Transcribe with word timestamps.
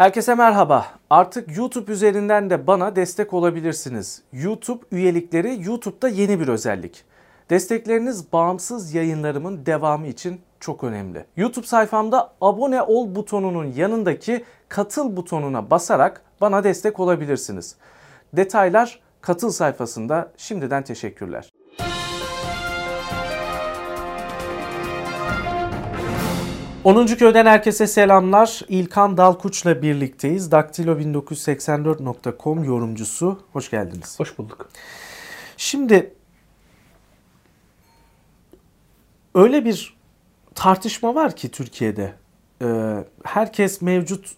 Herkese 0.00 0.34
merhaba. 0.34 0.86
Artık 1.10 1.56
YouTube 1.56 1.92
üzerinden 1.92 2.50
de 2.50 2.66
bana 2.66 2.96
destek 2.96 3.34
olabilirsiniz. 3.34 4.22
YouTube 4.32 4.84
üyelikleri 4.92 5.58
YouTube'da 5.62 6.08
yeni 6.08 6.40
bir 6.40 6.48
özellik. 6.48 7.04
Destekleriniz 7.50 8.32
bağımsız 8.32 8.94
yayınlarımın 8.94 9.66
devamı 9.66 10.06
için 10.06 10.40
çok 10.60 10.84
önemli. 10.84 11.24
YouTube 11.36 11.66
sayfamda 11.66 12.32
abone 12.40 12.82
ol 12.82 13.14
butonunun 13.14 13.64
yanındaki 13.64 14.44
katıl 14.68 15.16
butonuna 15.16 15.70
basarak 15.70 16.22
bana 16.40 16.64
destek 16.64 17.00
olabilirsiniz. 17.00 17.76
Detaylar 18.32 19.00
katıl 19.20 19.50
sayfasında 19.50 20.32
şimdiden 20.36 20.82
teşekkürler. 20.84 21.49
10. 26.84 27.06
köyden 27.06 27.46
herkese 27.46 27.86
selamlar. 27.86 28.60
İlkan 28.68 29.16
Dalkuç'la 29.16 29.82
birlikteyiz. 29.82 30.48
Daktilo1984.com 30.48 32.64
yorumcusu. 32.64 33.40
Hoş 33.52 33.70
geldiniz. 33.70 34.20
Hoş 34.20 34.38
bulduk. 34.38 34.68
Şimdi 35.56 36.14
öyle 39.34 39.64
bir 39.64 39.96
tartışma 40.54 41.14
var 41.14 41.36
ki 41.36 41.50
Türkiye'de. 41.50 42.14
Ee, 42.62 43.04
herkes 43.24 43.82
mevcut 43.82 44.30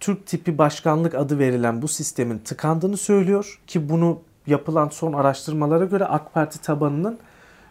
Türk 0.00 0.26
tipi 0.26 0.58
başkanlık 0.58 1.14
adı 1.14 1.38
verilen 1.38 1.82
bu 1.82 1.88
sistemin 1.88 2.38
tıkandığını 2.38 2.96
söylüyor 2.96 3.60
ki 3.66 3.88
bunu 3.88 4.20
yapılan 4.46 4.88
son 4.88 5.12
araştırmalara 5.12 5.84
göre 5.84 6.04
AK 6.04 6.34
Parti 6.34 6.60
tabanının 6.60 7.18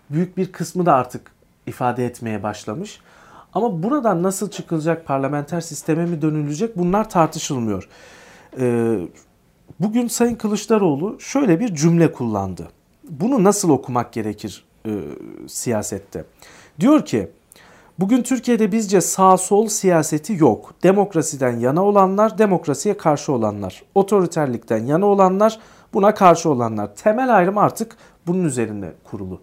büyük 0.10 0.38
bir 0.38 0.52
kısmı 0.52 0.86
da 0.86 0.94
artık 0.94 1.32
ifade 1.68 2.06
etmeye 2.06 2.44
başlamış. 2.44 3.00
Ama 3.58 3.84
buradan 3.84 4.24
nasıl 4.24 4.50
çıkılacak, 4.50 5.06
parlamenter 5.06 5.62
sisteme 5.62 6.06
mi 6.06 6.22
dönülecek 6.22 6.78
bunlar 6.78 7.10
tartışılmıyor. 7.10 7.90
Ee, 8.60 9.00
bugün 9.80 10.08
Sayın 10.08 10.36
Kılıçdaroğlu 10.36 11.20
şöyle 11.20 11.60
bir 11.60 11.76
cümle 11.76 12.12
kullandı. 12.12 12.68
Bunu 13.10 13.44
nasıl 13.44 13.70
okumak 13.70 14.14
gerekir 14.14 14.66
e, 14.86 14.92
siyasette? 15.48 16.26
Diyor 16.80 17.06
ki, 17.06 17.32
bugün 18.00 18.24
Türkiye'de 18.24 18.72
bizce 18.72 19.02
sağ 19.02 19.38
sol 19.38 19.68
siyaseti 19.68 20.34
yok. 20.34 20.74
Demokrasiden 20.84 21.60
yana 21.60 21.86
olanlar, 21.86 22.38
demokrasiye 22.38 22.98
karşı 22.98 23.32
olanlar. 23.32 23.84
Otoriterlikten 23.96 24.86
yana 24.86 25.06
olanlar, 25.06 25.60
buna 25.94 26.14
karşı 26.14 26.50
olanlar. 26.50 26.96
Temel 26.96 27.36
ayrım 27.36 27.58
artık 27.58 27.98
bunun 28.28 28.44
üzerinde 28.46 28.94
kurulu. 29.04 29.42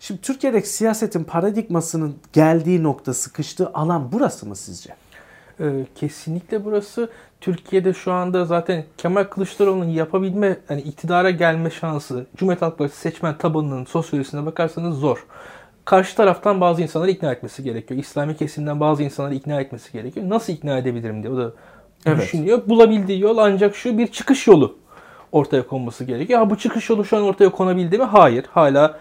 Şimdi 0.00 0.20
Türkiye'deki 0.20 0.68
siyasetin 0.68 1.24
paradigmasının 1.24 2.14
geldiği 2.32 2.82
nokta, 2.82 3.14
sıkıştığı 3.14 3.70
alan 3.74 4.12
burası 4.12 4.46
mı 4.46 4.56
sizce? 4.56 4.90
Ee, 5.60 5.86
kesinlikle 5.94 6.64
burası. 6.64 7.10
Türkiye'de 7.40 7.92
şu 7.92 8.12
anda 8.12 8.44
zaten 8.44 8.84
Kemal 8.98 9.24
Kılıçdaroğlu'nun 9.24 9.88
yapabilme, 9.88 10.56
hani 10.68 10.80
iktidara 10.80 11.30
gelme 11.30 11.70
şansı, 11.70 12.26
Cumhuriyet 12.36 12.62
Halk 12.62 12.78
Partisi 12.78 13.00
seçmen 13.00 13.38
tabanının 13.38 13.84
sosyolojisine 13.84 14.46
bakarsanız 14.46 14.98
zor. 14.98 15.26
Karşı 15.84 16.16
taraftan 16.16 16.60
bazı 16.60 16.82
insanları 16.82 17.10
ikna 17.10 17.32
etmesi 17.32 17.62
gerekiyor. 17.62 18.00
İslami 18.00 18.36
kesimden 18.36 18.80
bazı 18.80 19.02
insanları 19.02 19.34
ikna 19.34 19.60
etmesi 19.60 19.92
gerekiyor. 19.92 20.28
Nasıl 20.28 20.52
ikna 20.52 20.78
edebilirim 20.78 21.22
diye 21.22 21.32
o 21.32 21.36
da 21.36 21.52
evet. 22.06 22.22
düşünüyor. 22.22 22.62
Bulabildiği 22.66 23.20
yol 23.20 23.38
ancak 23.38 23.76
şu 23.76 23.98
bir 23.98 24.06
çıkış 24.06 24.46
yolu 24.46 24.76
ortaya 25.32 25.66
konması 25.66 26.04
gerekiyor. 26.04 26.40
Ha 26.40 26.50
bu 26.50 26.58
çıkış 26.58 26.90
yolu 26.90 27.04
şu 27.04 27.16
an 27.16 27.22
ortaya 27.22 27.50
konabildi 27.50 27.98
mi? 27.98 28.04
Hayır. 28.04 28.44
Hala 28.50 28.98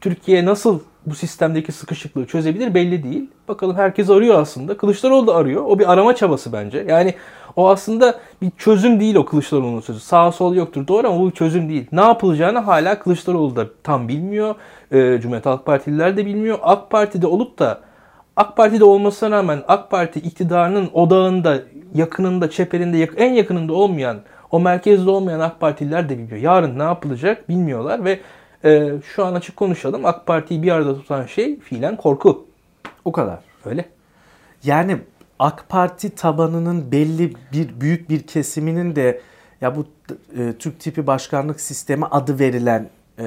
Türkiye 0.00 0.44
nasıl 0.44 0.80
bu 1.06 1.14
sistemdeki 1.14 1.72
sıkışıklığı 1.72 2.26
çözebilir 2.26 2.74
belli 2.74 3.02
değil. 3.02 3.30
Bakalım 3.48 3.76
herkes 3.76 4.10
arıyor 4.10 4.40
aslında. 4.40 4.76
Kılıçdaroğlu 4.76 5.26
da 5.26 5.34
arıyor. 5.34 5.64
O 5.66 5.78
bir 5.78 5.92
arama 5.92 6.16
çabası 6.16 6.52
bence. 6.52 6.84
Yani 6.88 7.14
o 7.56 7.68
aslında 7.68 8.20
bir 8.42 8.50
çözüm 8.58 9.00
değil 9.00 9.14
o 9.14 9.24
Kılıçdaroğlu'nun 9.24 9.80
sözü. 9.80 10.00
Sağ 10.00 10.32
sol 10.32 10.54
yoktur 10.54 10.88
doğru 10.88 11.08
ama 11.08 11.20
bu 11.20 11.30
bir 11.30 11.34
çözüm 11.34 11.68
değil. 11.68 11.86
Ne 11.92 12.00
yapılacağını 12.00 12.58
hala 12.58 12.98
Kılıçdaroğlu 12.98 13.56
da 13.56 13.66
tam 13.82 14.08
bilmiyor. 14.08 14.54
E, 14.92 15.20
Cumhuriyet 15.20 15.46
Halk 15.46 15.66
Partililer 15.66 16.16
de 16.16 16.26
bilmiyor. 16.26 16.58
AK 16.62 16.90
Parti'de 16.90 17.26
olup 17.26 17.58
da 17.58 17.80
AK 18.36 18.56
Parti'de 18.56 18.84
olmasına 18.84 19.36
rağmen 19.36 19.62
AK 19.68 19.90
Parti 19.90 20.20
iktidarının 20.20 20.90
odağında, 20.92 21.58
yakınında, 21.94 22.50
çeperinde, 22.50 23.08
en 23.16 23.32
yakınında 23.32 23.72
olmayan, 23.72 24.18
o 24.50 24.60
merkezde 24.60 25.10
olmayan 25.10 25.40
AK 25.40 25.60
Partililer 25.60 26.08
de 26.08 26.18
bilmiyor. 26.18 26.38
Yarın 26.38 26.78
ne 26.78 26.82
yapılacak 26.82 27.48
bilmiyorlar 27.48 28.04
ve 28.04 28.20
e, 28.64 28.92
şu 29.14 29.24
an 29.24 29.34
açık 29.34 29.56
konuşalım. 29.56 30.06
AK 30.06 30.26
Parti'yi 30.26 30.62
bir 30.62 30.72
arada 30.72 30.94
tutan 30.94 31.26
şey 31.26 31.60
fiilen 31.60 31.96
korku. 31.96 32.46
O 33.04 33.12
kadar. 33.12 33.38
Öyle. 33.64 33.88
Yani 34.64 34.98
AK 35.38 35.68
Parti 35.68 36.10
tabanının 36.10 36.92
belli 36.92 37.34
bir 37.52 37.80
büyük 37.80 38.10
bir 38.10 38.22
kesiminin 38.22 38.96
de 38.96 39.20
ya 39.60 39.76
bu 39.76 39.86
e, 40.38 40.52
Türk 40.58 40.80
tipi 40.80 41.06
başkanlık 41.06 41.60
sistemi 41.60 42.06
adı 42.06 42.38
verilen 42.38 42.90
e, 43.18 43.24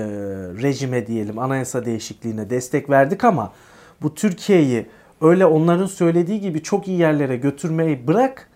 rejime 0.62 1.08
diyelim 1.08 1.40
anayasa 1.40 1.86
değişikliğine 1.86 2.50
destek 2.50 2.90
verdik 2.90 3.24
ama 3.24 3.54
bu 4.02 4.16
Türkiye'yi 4.16 4.86
öyle 5.22 5.46
onların 5.46 5.86
söylediği 5.86 6.42
gibi 6.42 6.64
çok 6.64 6.88
iyi 6.88 7.00
yerlere 7.00 7.38
götürmeyi 7.38 8.08
bırak 8.08 8.50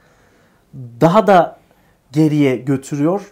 daha 1.01 1.27
da 1.27 1.59
geriye 2.11 2.55
götürüyor. 2.55 3.31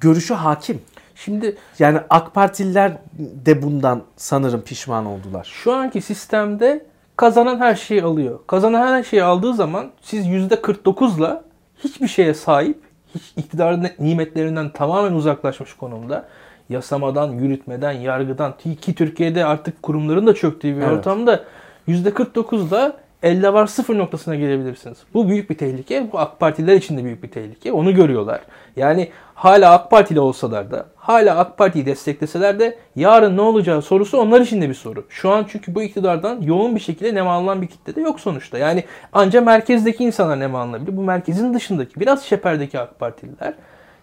Görüşü 0.00 0.34
hakim. 0.34 0.80
Şimdi 1.24 1.56
yani 1.78 1.98
AK 2.10 2.34
Partililer 2.34 2.92
de 3.18 3.62
bundan 3.62 4.02
sanırım 4.16 4.62
pişman 4.62 5.06
oldular. 5.06 5.50
Şu 5.52 5.72
anki 5.72 6.00
sistemde 6.00 6.86
kazanan 7.16 7.60
her 7.60 7.74
şeyi 7.74 8.02
alıyor. 8.02 8.40
Kazanan 8.46 8.86
her 8.86 9.02
şeyi 9.02 9.22
aldığı 9.22 9.54
zaman 9.54 9.90
siz 10.02 10.26
%49'la 10.26 11.44
hiçbir 11.84 12.08
şeye 12.08 12.34
sahip, 12.34 12.78
hiç 13.14 13.22
iktidarın 13.36 13.86
nimetlerinden 13.98 14.70
tamamen 14.70 15.12
uzaklaşmış 15.12 15.74
konumda 15.74 16.28
yasamadan, 16.68 17.32
yürütmeden, 17.32 17.92
yargıdan 17.92 18.54
ki 18.80 18.94
Türkiye'de 18.94 19.44
artık 19.44 19.82
kurumların 19.82 20.26
da 20.26 20.34
çöktüğü 20.34 20.76
bir 20.76 20.82
evet. 20.82 20.98
ortamda 20.98 21.44
%49'da 21.88 22.96
elde 23.22 23.52
var 23.52 23.66
sıfır 23.66 23.98
noktasına 23.98 24.34
gelebilirsiniz. 24.34 24.98
Bu 25.14 25.28
büyük 25.28 25.50
bir 25.50 25.58
tehlike. 25.58 26.12
Bu 26.12 26.18
AK 26.18 26.40
Partililer 26.40 26.74
için 26.74 26.98
de 26.98 27.04
büyük 27.04 27.22
bir 27.22 27.30
tehlike. 27.30 27.72
Onu 27.72 27.94
görüyorlar. 27.94 28.40
Yani 28.76 29.10
hala 29.34 29.72
AK 29.72 29.90
Partili 29.90 30.20
olsalar 30.20 30.70
da, 30.70 30.86
hala 30.96 31.38
AK 31.38 31.58
Parti'yi 31.58 31.86
destekleseler 31.86 32.58
de 32.58 32.78
yarın 32.96 33.36
ne 33.36 33.40
olacağı 33.40 33.82
sorusu 33.82 34.18
onlar 34.18 34.40
için 34.40 34.62
de 34.62 34.68
bir 34.68 34.74
soru. 34.74 35.06
Şu 35.08 35.30
an 35.30 35.46
çünkü 35.48 35.74
bu 35.74 35.82
iktidardan 35.82 36.40
yoğun 36.42 36.74
bir 36.74 36.80
şekilde 36.80 37.14
nemalanılan 37.14 37.62
bir 37.62 37.66
kitle 37.66 37.94
de 37.94 38.00
yok 38.00 38.20
sonuçta. 38.20 38.58
Yani 38.58 38.84
ancak 39.12 39.46
merkezdeki 39.46 40.04
insanlar 40.04 40.40
nemalanabilir. 40.40 40.96
Bu 40.96 41.02
merkezin 41.02 41.54
dışındaki, 41.54 42.00
biraz 42.00 42.24
şeperdeki 42.24 42.78
AK 42.78 42.98
Partililer 42.98 43.54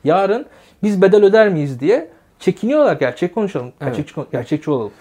yarın 0.03 0.45
biz 0.83 1.01
bedel 1.01 1.23
öder 1.23 1.50
miyiz 1.50 1.79
diye 1.79 2.09
çekiniyorlar. 2.39 2.95
Gerçek 2.95 3.35
konuşalım. 3.35 3.73
Gerçekçi, 3.79 4.13
evet. 4.17 4.31
gerçekçi 4.31 4.72
olalım. 4.72 4.91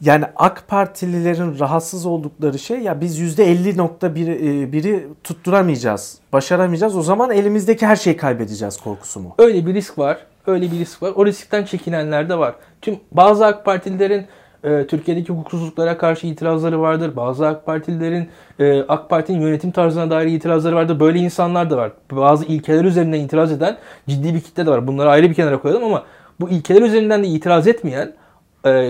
Yani 0.00 0.24
AK 0.36 0.68
Partililerin 0.68 1.58
rahatsız 1.58 2.06
oldukları 2.06 2.58
şey 2.58 2.78
ya 2.80 3.00
biz 3.00 3.38
%50.1'i 3.38 4.96
e, 4.96 5.04
tutturamayacağız, 5.24 6.18
başaramayacağız. 6.32 6.96
O 6.96 7.02
zaman 7.02 7.30
elimizdeki 7.30 7.86
her 7.86 7.96
şeyi 7.96 8.16
kaybedeceğiz 8.16 8.76
korkusu 8.76 9.20
mu? 9.20 9.34
Öyle 9.38 9.66
bir 9.66 9.74
risk 9.74 9.98
var. 9.98 10.18
Öyle 10.46 10.72
bir 10.72 10.78
risk 10.78 11.02
var. 11.02 11.12
O 11.16 11.26
riskten 11.26 11.64
çekinenler 11.64 12.28
de 12.28 12.38
var. 12.38 12.54
Tüm 12.82 12.96
bazı 13.12 13.46
AK 13.46 13.64
Partililerin 13.64 14.26
e, 14.64 14.86
Türkiye'deki 14.86 15.32
hukuksuzluklara 15.32 15.98
karşı 15.98 16.26
itirazları 16.26 16.80
vardır. 16.80 17.16
Bazı 17.16 17.46
AK 17.46 17.66
Partililerin 17.66 18.28
e, 18.58 18.80
AK 18.82 19.10
Parti'nin 19.10 19.40
yönetim 19.40 19.70
tarzına 19.70 20.10
dair 20.10 20.26
itirazları 20.26 20.76
vardır. 20.76 21.00
Böyle 21.00 21.18
insanlar 21.18 21.70
da 21.70 21.76
var. 21.76 21.92
Bazı 22.12 22.44
ilkeler 22.44 22.84
üzerinden 22.84 23.20
itiraz 23.20 23.52
eden 23.52 23.76
ciddi 24.08 24.34
bir 24.34 24.40
kitle 24.40 24.66
de 24.66 24.70
var. 24.70 24.86
Bunları 24.86 25.10
ayrı 25.10 25.30
bir 25.30 25.34
kenara 25.34 25.60
koyalım 25.60 25.84
ama 25.84 26.02
bu 26.40 26.50
ilkeler 26.50 26.82
üzerinden 26.82 27.22
de 27.22 27.28
itiraz 27.28 27.66
etmeyen 27.66 28.12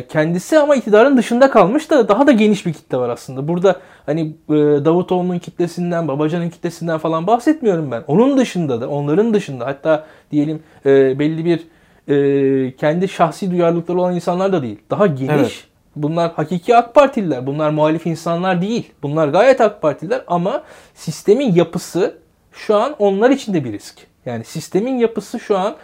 kendisi 0.08 0.58
ama 0.58 0.76
iktidarın 0.76 1.16
dışında 1.16 1.50
kalmış 1.50 1.90
da 1.90 2.08
daha 2.08 2.26
da 2.26 2.32
geniş 2.32 2.66
bir 2.66 2.72
kitle 2.72 2.98
var 2.98 3.08
aslında. 3.08 3.48
Burada 3.48 3.76
hani 4.06 4.20
e, 4.48 4.54
Davutoğlu'nun 4.54 5.38
kitlesinden, 5.38 6.08
Babacan'ın 6.08 6.50
kitlesinden 6.50 6.98
falan 6.98 7.26
bahsetmiyorum 7.26 7.90
ben. 7.90 8.04
Onun 8.06 8.38
dışında 8.38 8.80
da, 8.80 8.88
onların 8.88 9.34
dışında 9.34 9.66
hatta 9.66 10.06
diyelim 10.32 10.62
e, 10.86 11.18
belli 11.18 11.44
bir 11.44 11.66
e, 12.08 12.76
kendi 12.76 13.08
şahsi 13.08 13.50
duyarlılıkları 13.50 14.00
olan 14.00 14.14
insanlar 14.14 14.52
da 14.52 14.62
değil. 14.62 14.78
Daha 14.90 15.06
geniş. 15.06 15.30
Evet. 15.30 15.64
Bunlar 15.96 16.32
hakiki 16.32 16.76
AK 16.76 16.94
Partililer. 16.94 17.46
Bunlar 17.46 17.70
muhalif 17.70 18.06
insanlar 18.06 18.62
değil. 18.62 18.92
Bunlar 19.02 19.28
gayet 19.28 19.60
AK 19.60 19.82
Partililer 19.82 20.24
ama 20.26 20.62
sistemin 20.94 21.54
yapısı 21.54 22.18
şu 22.52 22.76
an 22.76 22.94
onlar 22.98 23.30
için 23.30 23.54
de 23.54 23.64
bir 23.64 23.72
risk. 23.72 24.06
Yani 24.26 24.44
sistemin 24.44 24.98
yapısı 24.98 25.40
şu 25.40 25.58
an 25.58 25.76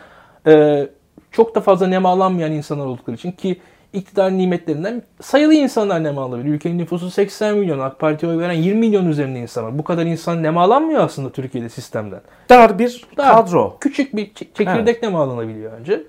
çok 1.30 1.54
da 1.54 1.60
fazla 1.60 1.86
nemalanmayan 1.86 2.52
insanlar 2.52 2.86
oldukları 2.86 3.16
için 3.16 3.32
ki 3.32 3.60
iktidar 3.92 4.38
nimetlerinden 4.38 5.02
sayılı 5.20 5.54
insanlar 5.54 6.04
nemalanabilir. 6.04 6.54
Ülkenin 6.54 6.78
nüfusu 6.78 7.10
80 7.10 7.56
milyon. 7.56 7.78
AK 7.78 7.98
Parti'ye 7.98 8.32
oy 8.32 8.38
veren 8.38 8.52
20 8.52 8.80
milyon 8.80 9.06
üzerinde 9.06 9.38
insan 9.38 9.64
var. 9.64 9.78
Bu 9.78 9.84
kadar 9.84 10.06
insan 10.06 10.42
nemalanmıyor 10.42 11.00
aslında 11.00 11.32
Türkiye'de 11.32 11.68
sistemden. 11.68 12.20
Dar 12.48 12.78
bir 12.78 13.06
Dar, 13.16 13.34
kadro. 13.34 13.76
Küçük 13.80 14.16
bir 14.16 14.34
çekirdek 14.34 14.68
evet. 14.68 15.02
nemalanabiliyor 15.02 15.72
önce. 15.72 16.02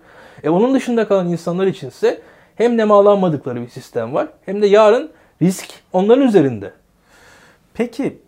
E 0.44 0.50
onun 0.50 0.74
dışında 0.74 1.08
kalan 1.08 1.28
insanlar 1.28 1.68
içinse 1.68 2.22
hem 2.56 2.78
nemalanmadıkları 2.78 3.62
bir 3.62 3.70
sistem 3.70 4.14
var 4.14 4.28
hem 4.46 4.62
de 4.62 4.68
yarın 4.68 5.12
risk 5.42 5.70
onların 5.94 6.28
üzerinde. 6.28 6.72
Peki 7.74 8.22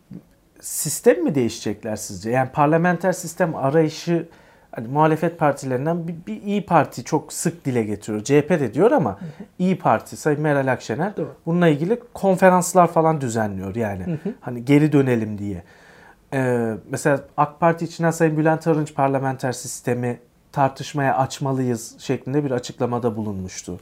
sistem 0.62 1.24
mi 1.24 1.36
değişecekler 1.36 1.96
sizce? 1.96 2.30
Yani 2.30 2.50
parlamenter 2.50 3.12
sistem 3.12 3.56
arayışı 3.56 4.28
hani 4.76 4.88
muhalefet 4.88 5.40
partilerinden 5.40 6.08
bir, 6.08 6.16
bir 6.28 6.42
İyi 6.42 6.66
Parti 6.66 7.04
çok 7.04 7.34
sık 7.34 7.66
dile 7.66 7.84
getiriyor. 7.84 8.24
CHP 8.24 8.50
de 8.50 8.74
diyor 8.74 8.92
ama 8.92 9.10
hı 9.10 9.26
hı. 9.26 9.44
İyi 9.60 9.78
Parti 9.78 10.18
Sayın 10.18 10.42
Meral 10.42 10.72
Akşener 10.72 11.18
Doğru. 11.18 11.36
bununla 11.46 11.68
ilgili 11.68 12.00
konferanslar 12.14 12.88
falan 12.88 13.22
düzenliyor 13.22 13.76
yani. 13.76 14.06
Hı 14.06 14.12
hı. 14.12 14.34
Hani 14.42 14.66
geri 14.66 14.92
dönelim 14.92 15.38
diye. 15.38 15.64
Ee, 16.34 16.74
mesela 16.90 17.20
AK 17.38 17.60
Parti 17.60 17.86
içinden 17.86 18.12
Sayın 18.12 18.38
Bülent 18.38 18.68
Arınç 18.68 18.94
parlamenter 18.94 19.52
sistemi 19.52 20.20
tartışmaya 20.52 21.18
açmalıyız 21.18 22.00
şeklinde 22.00 22.46
bir 22.46 22.52
açıklamada 22.52 23.16
bulunmuştu. 23.16 23.80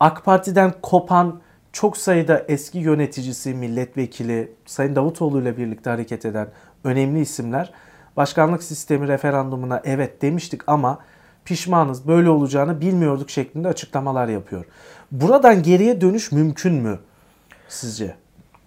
AK 0.00 0.24
Parti'den 0.24 0.72
kopan 0.82 1.40
çok 1.72 1.96
sayıda 1.96 2.44
eski 2.48 2.78
yöneticisi, 2.78 3.54
milletvekili, 3.54 4.52
Sayın 4.66 4.96
Davutoğlu 4.96 5.42
ile 5.42 5.56
birlikte 5.56 5.90
hareket 5.90 6.24
eden 6.24 6.48
önemli 6.84 7.20
isimler 7.20 7.72
başkanlık 8.16 8.62
sistemi 8.62 9.08
referandumuna 9.08 9.82
evet 9.84 10.22
demiştik 10.22 10.60
ama 10.66 10.98
pişmanız 11.44 12.08
böyle 12.08 12.30
olacağını 12.30 12.80
bilmiyorduk 12.80 13.30
şeklinde 13.30 13.68
açıklamalar 13.68 14.28
yapıyor. 14.28 14.64
Buradan 15.12 15.62
geriye 15.62 16.00
dönüş 16.00 16.32
mümkün 16.32 16.74
mü 16.74 16.98
sizce? 17.68 18.14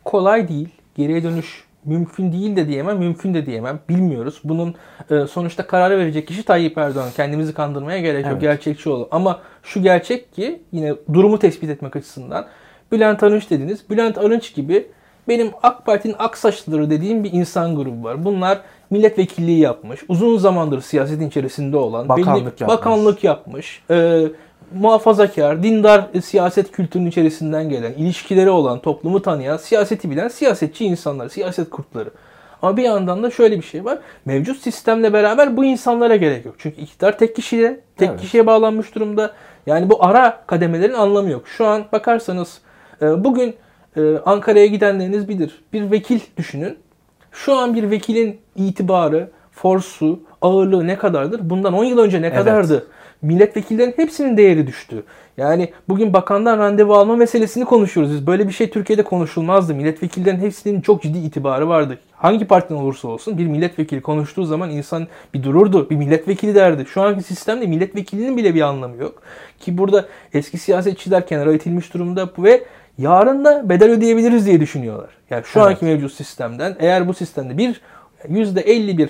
Kolay 0.06 0.48
değil. 0.48 0.70
Geriye 0.96 1.24
dönüş 1.24 1.68
mümkün 1.86 2.32
değil 2.32 2.56
de 2.56 2.68
diyemem, 2.68 2.98
mümkün 2.98 3.34
de 3.34 3.46
diyemem. 3.46 3.80
Bilmiyoruz. 3.90 4.42
Bunun 4.44 4.76
e, 5.12 5.28
sonuçta 5.28 5.68
kararı 5.68 5.98
verecek 5.98 6.28
kişi 6.28 6.44
Tayyip 6.44 6.78
Erdoğan. 6.78 7.10
Kendimizi 7.16 7.54
kandırmaya 7.54 8.00
gerek 8.00 8.24
yok. 8.26 8.32
Evet. 8.32 8.42
Gerçekçi 8.42 8.90
olur. 8.90 9.08
Ama 9.12 9.42
şu 9.64 9.82
gerçek 9.82 10.34
ki 10.34 10.62
yine 10.72 10.94
durumu 11.14 11.40
tespit 11.40 11.70
etmek 11.70 11.96
açısından 11.96 12.48
Bülent 12.92 13.24
Arınç 13.24 13.50
dediniz. 13.50 13.90
Bülent 13.90 14.18
Arınç 14.18 14.56
gibi 14.56 14.88
benim 15.28 15.52
AK 15.64 15.86
Parti'nin 15.86 16.16
ak 16.20 16.38
saçlıları 16.38 16.90
dediğim 16.90 17.24
bir 17.24 17.32
insan 17.32 17.76
grubu 17.76 18.04
var. 18.04 18.26
Bunlar 18.26 18.62
milletvekilliği 18.90 19.60
yapmış. 19.60 20.00
Uzun 20.08 20.38
zamandır 20.38 20.82
siyasetin 20.82 21.28
içerisinde 21.28 21.78
olan. 21.78 22.10
Bakanlık 22.10 22.36
belli, 22.36 22.46
yapmış. 22.46 22.68
Bakanlık 22.68 23.24
yapmış. 23.24 23.84
E, 23.90 24.28
muhafazakar, 24.74 25.64
dindar 25.64 26.06
siyaset 26.24 26.72
kültürünün 26.72 27.10
içerisinden 27.10 27.70
gelen, 27.70 27.94
ilişkileri 27.94 28.50
olan, 28.50 28.80
toplumu 28.80 29.22
tanıyan, 29.22 29.58
siyaseti 29.58 30.12
bilen 30.12 30.28
siyasetçi 30.28 30.86
insanlar, 30.86 31.30
siyaset 31.30 31.70
kurtları. 31.70 32.10
Ama 32.62 32.78
bir 32.78 32.84
yandan 32.84 33.24
da 33.24 33.32
şöyle 33.32 33.58
bir 33.58 33.66
şey 33.66 33.86
var. 33.86 34.00
Mevcut 34.26 34.62
sistemle 34.62 35.14
beraber 35.14 35.58
bu 35.58 35.66
insanlara 35.66 36.16
gerek 36.16 36.46
yok. 36.46 36.56
Çünkü 36.58 36.82
iktidar 36.82 37.18
tek 37.18 37.36
kişiye, 37.36 37.80
tek 37.98 38.10
evet. 38.10 38.22
kişiye 38.22 38.46
bağlanmış 38.46 38.96
durumda. 38.96 39.34
Yani 39.66 39.90
bu 39.90 40.06
ara 40.06 40.44
kademelerin 40.48 40.94
anlamı 40.94 41.30
yok. 41.30 41.48
Şu 41.48 41.66
an 41.66 41.86
bakarsanız 41.92 42.62
e, 43.02 43.24
bugün 43.24 43.56
e, 43.98 44.20
Ankara'ya 44.26 44.66
gidenleriniz 44.66 45.30
bilir. 45.30 45.62
Bir 45.74 45.92
vekil 45.92 46.20
düşünün. 46.38 46.78
Şu 47.32 47.56
an 47.56 47.76
bir 47.76 47.92
vekilin 47.92 48.38
itibarı, 48.56 49.30
forsu, 49.52 50.20
ağırlığı 50.42 50.88
ne 50.88 50.98
kadardır? 50.98 51.50
Bundan 51.50 51.74
10 51.74 51.84
yıl 51.84 51.98
önce 51.98 52.22
ne 52.22 52.28
evet. 52.28 52.38
kadardı? 52.38 52.88
milletvekillerinin 53.22 53.94
hepsinin 53.96 54.38
değeri 54.38 54.68
düştü. 54.68 55.04
Yani 55.38 55.72
bugün 55.90 56.14
bakandan 56.14 56.60
randevu 56.60 56.94
alma 56.96 57.16
meselesini 57.16 57.66
konuşuyoruz. 57.66 58.14
Biz 58.14 58.28
böyle 58.28 58.48
bir 58.48 58.54
şey 58.54 58.70
Türkiye'de 58.70 59.04
konuşulmazdı. 59.04 59.74
Milletvekillerinin 59.74 60.42
hepsinin 60.42 60.82
çok 60.82 61.04
ciddi 61.04 61.18
itibarı 61.18 61.70
vardı. 61.70 61.98
Hangi 62.12 62.48
partiden 62.48 62.76
olursa 62.76 63.08
olsun 63.08 63.38
bir 63.38 63.48
milletvekili 63.48 64.02
konuştuğu 64.02 64.46
zaman 64.46 64.70
insan 64.70 65.08
bir 65.34 65.44
dururdu. 65.44 65.90
Bir 65.90 65.96
milletvekili 65.96 66.56
derdi. 66.56 66.86
Şu 66.86 67.02
anki 67.02 67.24
sistemde 67.24 67.68
milletvekilinin 67.68 68.38
bile 68.38 68.56
bir 68.56 68.62
anlamı 68.62 68.98
yok. 68.98 69.22
Ki 69.60 69.78
burada 69.78 70.06
eski 70.34 70.58
siyasetçiler 70.58 71.28
kenara 71.28 71.54
itilmiş 71.54 71.94
durumda 71.94 72.30
ve 72.38 72.64
yarın 72.98 73.46
da 73.46 73.70
bedel 73.70 73.92
ödeyebiliriz 73.92 74.46
diye 74.46 74.60
düşünüyorlar. 74.60 75.10
Yani 75.30 75.44
şu 75.46 75.60
evet. 75.60 75.70
anki 75.70 75.86
mevcut 75.86 76.14
sistemden 76.14 76.76
eğer 76.80 77.08
bu 77.08 77.14
sistemde 77.14 77.58
bir 77.58 77.82
%51 78.30 79.10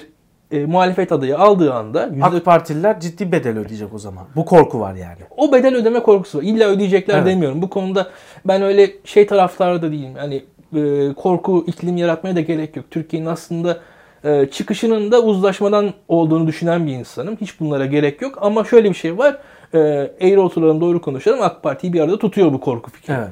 e, 0.51 0.65
muhalefet 0.65 1.11
adayı 1.11 1.37
aldığı 1.37 1.73
anda 1.73 2.05
yüzde... 2.07 2.25
AK 2.25 2.45
Partililer 2.45 2.99
ciddi 2.99 3.31
bedel 3.31 3.57
ödeyecek 3.57 3.93
o 3.93 3.97
zaman. 3.99 4.25
Bu 4.35 4.45
korku 4.45 4.79
var 4.79 4.95
yani. 4.95 5.17
O 5.37 5.51
bedel 5.51 5.75
ödeme 5.75 5.99
korkusu 5.99 6.37
var. 6.37 6.43
İlla 6.43 6.67
ödeyecekler 6.67 7.15
evet. 7.15 7.27
demiyorum. 7.27 7.61
Bu 7.61 7.69
konuda 7.69 8.07
ben 8.45 8.61
öyle 8.61 8.91
şey 9.03 9.27
taraftarı 9.27 9.81
da 9.81 9.91
değilim. 9.91 10.13
Yani 10.17 10.43
e, 10.75 11.13
korku 11.13 11.63
iklim 11.67 11.97
yaratmaya 11.97 12.35
da 12.35 12.41
gerek 12.41 12.75
yok. 12.75 12.85
Türkiye'nin 12.91 13.27
aslında 13.27 13.77
e, 14.23 14.45
çıkışının 14.51 15.11
da 15.11 15.21
uzlaşmadan 15.21 15.93
olduğunu 16.07 16.47
düşünen 16.47 16.87
bir 16.87 16.91
insanım. 16.91 17.37
Hiç 17.41 17.59
bunlara 17.59 17.85
gerek 17.85 18.21
yok. 18.21 18.37
Ama 18.41 18.63
şöyle 18.63 18.89
bir 18.89 18.95
şey 18.95 19.17
var. 19.17 19.37
E, 19.73 19.79
eğri 20.19 20.39
oturalım 20.39 20.81
doğru 20.81 21.01
konuşalım. 21.01 21.41
AK 21.41 21.63
Parti'yi 21.63 21.93
bir 21.93 21.99
arada 21.99 22.19
tutuyor 22.19 22.53
bu 22.53 22.59
korku 22.59 22.91
fikri. 22.91 23.13
Evet. 23.13 23.29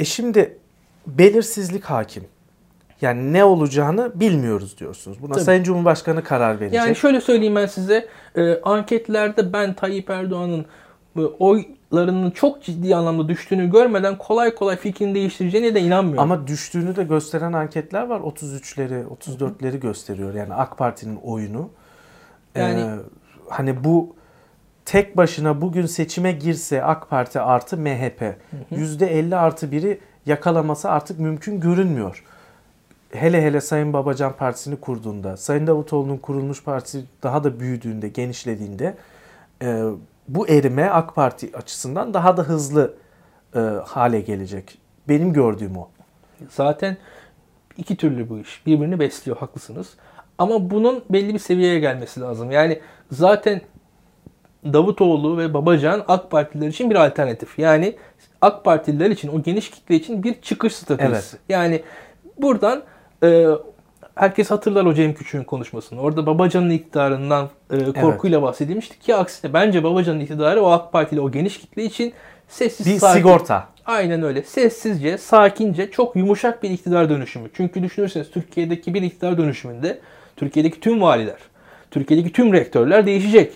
E 0.00 0.04
şimdi 0.04 0.58
belirsizlik 1.06 1.84
hakim. 1.84 2.24
Yani 3.00 3.32
ne 3.32 3.44
olacağını 3.44 4.20
bilmiyoruz 4.20 4.78
diyorsunuz. 4.78 5.22
Buna 5.22 5.34
Tabii. 5.34 5.44
Sayın 5.44 5.62
Cumhurbaşkanı 5.62 6.24
karar 6.24 6.60
verecek. 6.60 6.78
Yani 6.78 6.96
şöyle 6.96 7.20
söyleyeyim 7.20 7.56
ben 7.56 7.66
size. 7.66 8.08
E, 8.36 8.60
anketlerde 8.62 9.52
ben 9.52 9.74
Tayyip 9.74 10.10
Erdoğan'ın 10.10 10.66
e, 11.16 11.20
oylarının 11.20 12.30
çok 12.30 12.62
ciddi 12.62 12.96
anlamda 12.96 13.28
düştüğünü 13.28 13.70
görmeden 13.70 14.18
kolay 14.18 14.54
kolay 14.54 14.76
fikrini 14.76 15.14
değiştireceğine 15.14 15.74
de 15.74 15.80
inanmıyorum. 15.80 16.32
Ama 16.32 16.46
düştüğünü 16.46 16.96
de 16.96 17.04
gösteren 17.04 17.52
anketler 17.52 18.06
var. 18.06 18.20
33'leri, 18.20 19.04
34'leri 19.04 19.80
gösteriyor. 19.80 20.34
Yani 20.34 20.54
AK 20.54 20.78
Parti'nin 20.78 21.16
oyunu. 21.16 21.70
Yani 22.54 22.80
ee, 22.80 22.96
hani 23.48 23.84
bu 23.84 24.16
tek 24.88 25.16
başına 25.16 25.60
bugün 25.60 25.86
seçime 25.86 26.32
girse 26.32 26.84
AK 26.84 27.10
Parti 27.10 27.40
artı 27.40 27.76
MHP 27.76 28.36
%50 28.72 29.36
artı 29.36 29.66
1'i 29.66 30.00
yakalaması 30.26 30.90
artık 30.90 31.18
mümkün 31.18 31.60
görünmüyor 31.60 32.24
hele 33.10 33.42
hele 33.42 33.60
Sayın 33.60 33.92
Babacan 33.92 34.32
Partisi'ni 34.32 34.76
kurduğunda, 34.76 35.36
Sayın 35.36 35.66
Davutoğlu'nun 35.66 36.16
kurulmuş 36.16 36.64
partisi 36.64 37.04
daha 37.22 37.44
da 37.44 37.60
büyüdüğünde, 37.60 38.08
genişlediğinde 38.08 38.96
e, 39.62 39.82
bu 40.28 40.48
erime 40.48 40.84
AK 40.84 41.14
Parti 41.14 41.56
açısından 41.56 42.14
daha 42.14 42.36
da 42.36 42.42
hızlı 42.42 42.94
e, 43.54 43.58
hale 43.84 44.20
gelecek. 44.20 44.78
Benim 45.08 45.32
gördüğüm 45.32 45.76
o. 45.76 45.88
Zaten 46.50 46.96
iki 47.76 47.96
türlü 47.96 48.28
bu 48.28 48.38
iş. 48.38 48.66
Birbirini 48.66 49.00
besliyor, 49.00 49.36
haklısınız. 49.36 49.94
Ama 50.38 50.70
bunun 50.70 51.04
belli 51.10 51.34
bir 51.34 51.38
seviyeye 51.38 51.78
gelmesi 51.78 52.20
lazım. 52.20 52.50
Yani 52.50 52.80
zaten 53.12 53.60
Davutoğlu 54.64 55.38
ve 55.38 55.54
Babacan 55.54 56.04
AK 56.08 56.30
Partililer 56.30 56.68
için 56.68 56.90
bir 56.90 56.94
alternatif. 56.94 57.58
Yani 57.58 57.96
AK 58.40 58.64
Partililer 58.64 59.10
için, 59.10 59.28
o 59.28 59.42
geniş 59.42 59.70
kitle 59.70 59.94
için 59.94 60.22
bir 60.22 60.40
çıkış 60.40 60.74
stratejisi. 60.74 61.36
Evet. 61.36 61.44
Yani 61.48 61.82
buradan 62.38 62.82
e, 63.22 63.46
herkes 64.14 64.50
hatırlar 64.50 64.84
o 64.84 64.94
Cem 64.94 65.14
Küçük'ün 65.14 65.44
konuşmasını. 65.44 66.00
Orada 66.00 66.26
Babacan'ın 66.26 66.70
iktidarından 66.70 67.48
e, 67.70 68.00
korkuyla 68.00 68.38
evet. 68.38 68.48
bahsedilmişti 68.48 68.98
ki 68.98 69.14
aksine 69.14 69.52
bence 69.52 69.84
Babacan'ın 69.84 70.20
iktidarı 70.20 70.62
o 70.62 70.70
AK 70.70 70.92
Partili 70.92 71.20
o 71.20 71.30
geniş 71.30 71.58
kitle 71.58 71.84
için 71.84 72.12
sessiz 72.48 72.86
bir 72.86 72.98
sakin. 72.98 73.18
sigorta. 73.20 73.68
Aynen 73.86 74.22
öyle. 74.22 74.42
Sessizce, 74.42 75.18
sakince, 75.18 75.90
çok 75.90 76.16
yumuşak 76.16 76.62
bir 76.62 76.70
iktidar 76.70 77.08
dönüşümü. 77.08 77.48
Çünkü 77.54 77.82
düşünürseniz 77.82 78.30
Türkiye'deki 78.30 78.94
bir 78.94 79.02
iktidar 79.02 79.38
dönüşümünde 79.38 79.98
Türkiye'deki 80.36 80.80
tüm 80.80 81.02
valiler, 81.02 81.38
Türkiye'deki 81.90 82.32
tüm 82.32 82.52
rektörler 82.52 83.06
değişecek. 83.06 83.52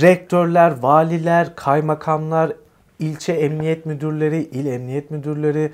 Rektörler, 0.00 0.70
valiler, 0.80 1.56
kaymakamlar, 1.56 2.52
ilçe 2.98 3.32
emniyet 3.32 3.86
müdürleri, 3.86 4.36
il 4.36 4.66
emniyet 4.66 5.10
müdürleri, 5.10 5.72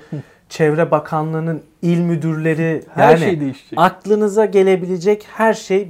Çevre 0.49 0.91
Bakanlığı'nın 0.91 1.61
il 1.81 1.99
müdürleri 1.99 2.83
her 2.93 3.09
yani 3.09 3.19
şey 3.19 3.39
değişecek. 3.39 3.73
Aklınıza 3.79 4.45
gelebilecek 4.45 5.27
her 5.33 5.53
şey 5.53 5.87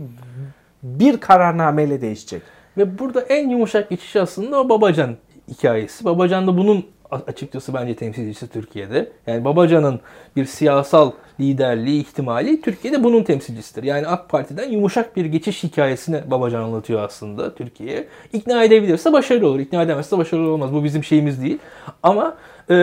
bir 0.83 1.17
kararnameyle 1.19 2.01
değişecek. 2.01 2.41
Ve 2.77 2.99
burada 2.99 3.21
en 3.21 3.49
yumuşak 3.49 3.89
geçiş 3.89 4.15
aslında 4.15 4.59
o 4.59 4.69
Babacan 4.69 5.15
hikayesi. 5.49 6.05
Babacan 6.05 6.47
da 6.47 6.57
bunun 6.57 6.85
açıkçası 7.27 7.73
bence 7.73 7.95
temsilcisi 7.95 8.47
Türkiye'de. 8.47 9.11
Yani 9.27 9.45
Babacan'ın 9.45 9.99
bir 10.35 10.45
siyasal 10.45 11.11
liderliği 11.39 12.01
ihtimali 12.01 12.61
Türkiye'de 12.61 13.03
bunun 13.03 13.23
temsilcisidir. 13.23 13.83
Yani 13.83 14.07
AK 14.07 14.29
Parti'den 14.29 14.69
yumuşak 14.69 15.15
bir 15.15 15.25
geçiş 15.25 15.63
hikayesini 15.63 16.31
Babacan 16.31 16.63
anlatıyor 16.63 17.03
aslında 17.03 17.55
Türkiye'ye. 17.55 18.07
İkna 18.33 18.63
edebilirse 18.63 19.13
başarılı 19.13 19.47
olur. 19.47 19.59
İkna 19.59 19.81
edemezse 19.81 20.17
başarılı 20.17 20.51
olmaz. 20.51 20.73
Bu 20.73 20.83
bizim 20.83 21.03
şeyimiz 21.03 21.41
değil. 21.41 21.57
Ama 22.03 22.37
e, 22.69 22.75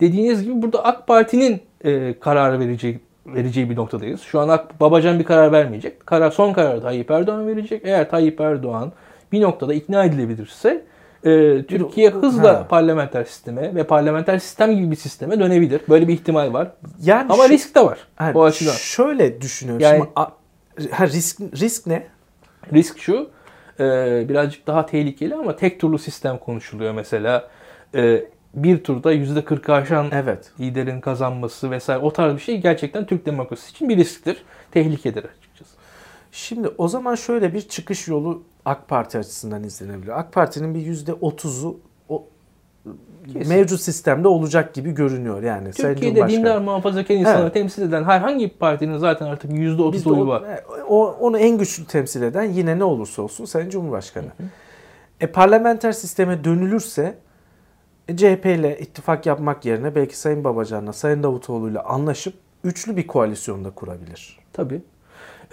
dediğiniz 0.00 0.42
gibi 0.44 0.62
burada 0.62 0.84
AK 0.84 1.06
Parti'nin 1.06 1.60
e, 1.84 2.14
karar 2.20 2.60
vereceği 2.60 3.00
vereceği 3.26 3.70
bir 3.70 3.76
noktadayız. 3.76 4.20
Şu 4.20 4.40
an 4.40 4.48
AK, 4.48 4.80
Babacan 4.80 5.18
bir 5.18 5.24
karar 5.24 5.52
vermeyecek. 5.52 6.06
Karar 6.06 6.30
son 6.30 6.52
kararı 6.52 6.82
Tayyip 6.82 7.10
Erdoğan 7.10 7.46
verecek. 7.46 7.82
Eğer 7.84 8.10
Tayyip 8.10 8.40
Erdoğan 8.40 8.92
bir 9.32 9.40
noktada 9.40 9.74
ikna 9.74 10.04
edilebilirse 10.04 10.84
e, 11.24 11.62
Türkiye 11.66 12.10
hızla 12.10 12.54
ha. 12.54 12.68
parlamenter 12.68 13.24
sisteme 13.24 13.74
ve 13.74 13.84
parlamenter 13.84 14.38
sistem 14.38 14.76
gibi 14.76 14.90
bir 14.90 14.96
sisteme 14.96 15.40
dönebilir. 15.40 15.80
Böyle 15.88 16.08
bir 16.08 16.12
ihtimal 16.12 16.52
var. 16.52 16.70
Yani 17.02 17.32
Ama 17.32 17.46
şu, 17.46 17.52
risk 17.52 17.74
de 17.74 17.84
var. 17.84 17.98
Yani 18.20 18.38
o 18.38 18.44
açıdan. 18.44 18.72
Şöyle 18.72 19.40
düşünüyorum. 19.40 19.82
Yani, 19.82 19.96
Şimdi, 20.78 20.90
ha, 20.94 21.06
risk, 21.06 21.40
risk 21.40 21.86
ne? 21.86 22.06
Risk 22.72 22.98
şu. 22.98 23.30
E, 23.80 23.84
birazcık 24.28 24.66
daha 24.66 24.86
tehlikeli 24.86 25.34
ama 25.34 25.56
tek 25.56 25.80
turlu 25.80 25.98
sistem 25.98 26.38
konuşuluyor 26.38 26.94
mesela. 26.94 27.48
E, 27.94 28.24
bir 28.54 28.84
turda 28.84 29.14
%40'ı 29.14 29.74
aşan 29.74 30.08
Evet. 30.12 30.50
liderin 30.60 31.00
kazanması 31.00 31.70
vesaire 31.70 32.02
o 32.02 32.12
tarz 32.12 32.34
bir 32.34 32.40
şey 32.40 32.60
gerçekten 32.60 33.06
Türk 33.06 33.26
demokrasisi 33.26 33.70
için 33.70 33.88
bir 33.88 33.96
risktir. 33.96 34.42
Tehlikedir 34.72 35.24
açıkçası. 35.24 35.76
Şimdi 36.32 36.68
o 36.78 36.88
zaman 36.88 37.14
şöyle 37.14 37.54
bir 37.54 37.60
çıkış 37.60 38.08
yolu 38.08 38.42
AK 38.64 38.88
Parti 38.88 39.18
açısından 39.18 39.64
izlenebilir. 39.64 40.20
AK 40.20 40.32
Parti'nin 40.32 40.74
bir 40.74 40.80
yüzde 40.80 41.12
otuzu 41.12 41.80
Kesin. 43.32 43.48
mevcut 43.48 43.80
sistemde 43.80 44.28
olacak 44.28 44.74
gibi 44.74 44.90
görünüyor 44.90 45.42
yani. 45.42 45.70
Türkiye'de 45.70 46.28
dindar 46.28 46.58
muhafazakar 46.58 47.14
insanları 47.14 47.42
Evet. 47.42 47.54
temsil 47.54 47.82
eden 47.82 48.04
herhangi 48.04 48.44
bir 48.44 48.54
partinin 48.58 48.98
zaten 48.98 49.26
artık 49.26 49.50
%30 49.50 49.92
Bizde 49.92 50.08
oyu 50.10 50.26
var. 50.26 50.42
o, 50.88 51.16
onu 51.20 51.38
en 51.38 51.58
güçlü 51.58 51.84
temsil 51.84 52.22
eden 52.22 52.44
yine 52.44 52.78
ne 52.78 52.84
olursa 52.84 53.22
olsun 53.22 53.44
Sayın 53.44 53.70
Cumhurbaşkanı. 53.70 54.26
E 55.20 55.26
parlamenter 55.26 55.92
sisteme 55.92 56.44
dönülürse 56.44 57.18
e, 58.08 58.16
CHP 58.16 58.46
ile 58.46 58.78
ittifak 58.78 59.26
yapmak 59.26 59.64
yerine 59.64 59.94
belki 59.94 60.18
Sayın 60.18 60.44
Babacan'la 60.44 60.92
Sayın 60.92 61.22
Davutoğlu 61.22 61.70
ile 61.70 61.80
anlaşıp 61.80 62.34
üçlü 62.64 62.96
bir 62.96 63.06
koalisyon 63.06 63.64
da 63.64 63.70
kurabilir. 63.70 64.38
Tabii. 64.52 64.82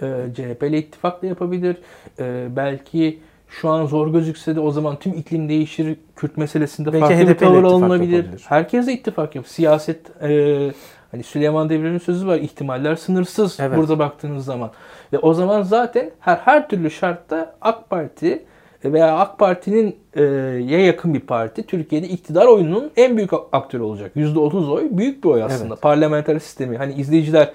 Ee, 0.02 0.06
CHP 0.36 0.62
ile 0.62 0.78
ittifak 0.78 1.22
da 1.22 1.26
yapabilir. 1.26 1.76
Ee, 2.18 2.46
belki 2.56 3.20
şu 3.48 3.68
an 3.68 3.86
zor 3.86 4.12
gözükse 4.12 4.56
de 4.56 4.60
o 4.60 4.70
zaman 4.70 4.96
tüm 4.98 5.12
iklim 5.12 5.48
değişir. 5.48 5.96
Kürt 6.16 6.36
meselesinde 6.36 6.92
Belki 6.92 7.06
farklı 7.06 7.28
bir 7.28 7.34
tavır 7.34 7.64
alınabilir. 7.64 8.16
yapabilir. 8.16 8.44
Herkesle 8.48 8.92
ittifak 8.92 9.34
yap. 9.34 9.46
Siyaset 9.48 10.22
e, 10.22 10.70
hani 11.10 11.22
Süleyman 11.22 11.68
Demirel'in 11.70 11.98
sözü 11.98 12.26
var. 12.26 12.36
ihtimaller 12.36 12.94
sınırsız 12.96 13.60
Evet. 13.60 13.78
burada 13.78 13.98
baktığınız 13.98 14.44
zaman. 14.44 14.70
Ve 15.12 15.18
o 15.18 15.34
zaman 15.34 15.62
zaten 15.62 16.10
her 16.20 16.36
her 16.36 16.68
türlü 16.68 16.90
şartta 16.90 17.54
AK 17.60 17.90
Parti 17.90 18.42
veya 18.84 19.16
AK 19.18 19.38
Parti'nin 19.38 19.96
e, 20.14 20.22
ya 20.64 20.80
yakın 20.86 21.14
bir 21.14 21.20
parti 21.20 21.62
Türkiye'de 21.62 22.08
iktidar 22.08 22.46
oyunun 22.46 22.90
en 22.96 23.16
büyük 23.16 23.30
aktörü 23.52 23.82
olacak. 23.82 24.12
%30 24.16 24.70
oy 24.70 24.88
büyük 24.90 25.24
bir 25.24 25.28
oy 25.28 25.42
aslında. 25.42 25.74
Evet. 25.74 25.82
Parlamenter 25.82 26.38
sistemi. 26.38 26.76
Hani 26.76 26.94
izleyiciler 26.94 27.50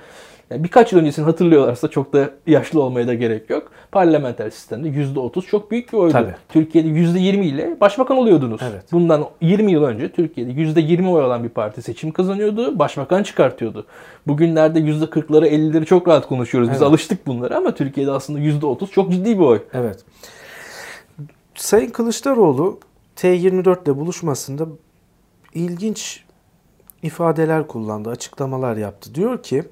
yani 0.49 0.63
birkaç 0.63 0.93
yıl 0.93 0.99
öncesini 0.99 1.25
hatırlıyorlarsa 1.25 1.87
çok 1.87 2.13
da 2.13 2.29
yaşlı 2.47 2.81
olmaya 2.81 3.07
da 3.07 3.13
gerek 3.13 3.49
yok. 3.49 3.71
Parlamenter 3.91 4.49
sistemde 4.49 4.87
%30 4.87 5.41
çok 5.45 5.71
büyük 5.71 5.93
bir 5.93 5.97
oydu. 5.97 6.11
Tabii. 6.11 6.35
Türkiye'de 6.49 6.87
%20 6.87 7.43
ile 7.45 7.77
başbakan 7.81 8.17
oluyordunuz. 8.17 8.61
Evet. 8.71 8.83
Bundan 8.91 9.25
20 9.41 9.71
yıl 9.71 9.83
önce 9.83 10.11
Türkiye'de 10.11 10.51
%20 10.51 11.09
oy 11.09 11.23
alan 11.23 11.43
bir 11.43 11.49
parti 11.49 11.81
seçim 11.81 12.11
kazanıyordu. 12.11 12.79
Başbakan 12.79 13.23
çıkartıyordu. 13.23 13.85
Bugünlerde 14.27 14.79
%40'ları 14.79 15.47
50'leri 15.47 15.85
çok 15.85 16.07
rahat 16.07 16.27
konuşuyoruz. 16.27 16.69
Biz 16.69 16.77
Evet. 16.77 16.87
alıştık 16.87 17.27
bunlara 17.27 17.57
ama 17.57 17.75
Türkiye'de 17.75 18.11
aslında 18.11 18.39
%30 18.39 18.91
çok 18.91 19.11
ciddi 19.11 19.39
bir 19.39 19.43
oy. 19.43 19.61
Evet. 19.73 20.03
Sayın 21.55 21.89
Kılıçdaroğlu 21.89 22.79
T24 23.17 23.83
ile 23.83 23.97
buluşmasında 23.97 24.67
ilginç 25.53 26.23
ifadeler 27.03 27.67
kullandı, 27.67 28.09
açıklamalar 28.09 28.77
yaptı. 28.77 29.15
Diyor 29.15 29.43
ki 29.43 29.63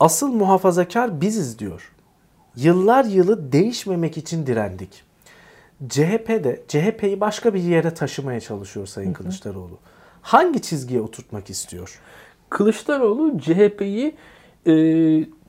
asıl 0.00 0.28
muhafazakar 0.28 1.20
biziz 1.20 1.58
diyor. 1.58 1.92
Yıllar 2.56 3.04
yılı 3.04 3.52
değişmemek 3.52 4.16
için 4.16 4.46
direndik. 4.46 5.02
CHP'de 5.88 6.62
CHP'yi 6.68 7.20
başka 7.20 7.54
bir 7.54 7.62
yere 7.62 7.94
taşımaya 7.94 8.40
çalışıyor 8.40 8.86
Sayın 8.86 9.12
Kılıçdaroğlu. 9.12 9.78
Hangi 10.22 10.62
çizgiye 10.62 11.00
oturtmak 11.00 11.50
istiyor? 11.50 12.00
Kılıçdaroğlu 12.50 13.40
CHP'yi 13.40 14.14
e, 14.66 14.72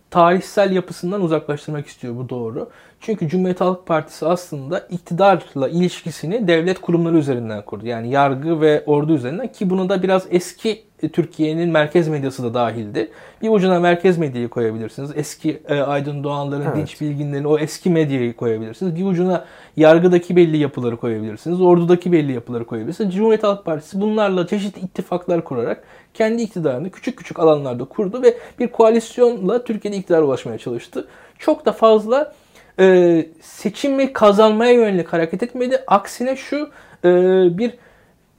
tarihsel 0.10 0.72
yapısından 0.72 1.22
uzaklaştırmak 1.22 1.88
istiyor 1.88 2.16
bu 2.16 2.30
doğru. 2.30 2.70
Çünkü 3.00 3.28
Cumhuriyet 3.28 3.62
Halk 3.62 3.88
Partisi 3.88 4.28
aslında 4.28 4.80
iktidarla 4.80 5.70
ilişkisini 5.70 6.48
devlet 6.48 6.82
kurumları 6.82 7.18
üzerinden 7.18 7.66
kurdu. 7.66 7.88
Yani 7.88 8.10
yargı 8.10 8.62
ve 8.62 8.84
ordu 8.86 9.14
üzerinden 9.14 9.52
ki 9.52 9.70
bunu 9.70 9.90
da 9.90 10.04
biraz 10.04 10.28
eski 10.30 10.84
Türkiye'nin 11.08 11.70
merkez 11.70 12.08
medyası 12.08 12.44
da 12.44 12.54
dahildi. 12.54 13.12
Bir 13.42 13.50
ucuna 13.50 13.80
merkez 13.80 14.18
medyayı 14.18 14.50
koyabilirsiniz. 14.50 15.12
Eski 15.16 15.62
e, 15.70 15.80
Aydın 15.82 16.24
Doğanların, 16.24 16.66
Evet. 16.66 16.76
Dinç 16.76 17.02
Bilginlerin 17.02 17.44
o 17.44 17.60
eski 17.60 17.90
medyayı 17.90 18.36
koyabilirsiniz. 18.36 18.96
Bir 18.96 19.06
ucuna 19.06 19.46
yargıdaki 19.78 20.36
belli 20.36 20.58
yapıları 20.58 20.98
koyabilirsiniz. 20.98 21.62
Ordudaki 21.62 22.12
belli 22.12 22.32
yapıları 22.32 22.66
koyabilirsiniz. 22.66 23.16
Cumhuriyet 23.16 23.44
Halk 23.44 23.66
Partisi 23.66 24.02
bunlarla 24.02 24.48
çeşitli 24.48 24.82
ittifaklar 24.82 25.44
kurarak 25.44 25.84
kendi 26.14 26.42
iktidarını 26.42 26.90
küçük 26.90 27.18
küçük 27.18 27.40
alanlarda 27.40 27.86
kurdu 27.86 28.22
ve 28.24 28.38
bir 28.60 28.68
koalisyonla 28.68 29.64
Türkiye'de 29.64 29.98
iktidara 29.98 30.22
ulaşmaya 30.26 30.58
çalıştı. 30.58 31.08
Çok 31.40 31.66
da 31.66 31.72
fazla 31.72 32.34
e, 32.80 33.26
seçimi 33.42 34.14
kazanmaya 34.14 34.72
yönelik 34.72 35.08
hareket 35.08 35.44
etmedi. 35.44 35.84
Aksine 35.88 36.36
şu 36.36 36.70
e, 37.06 37.10
bir 37.58 37.72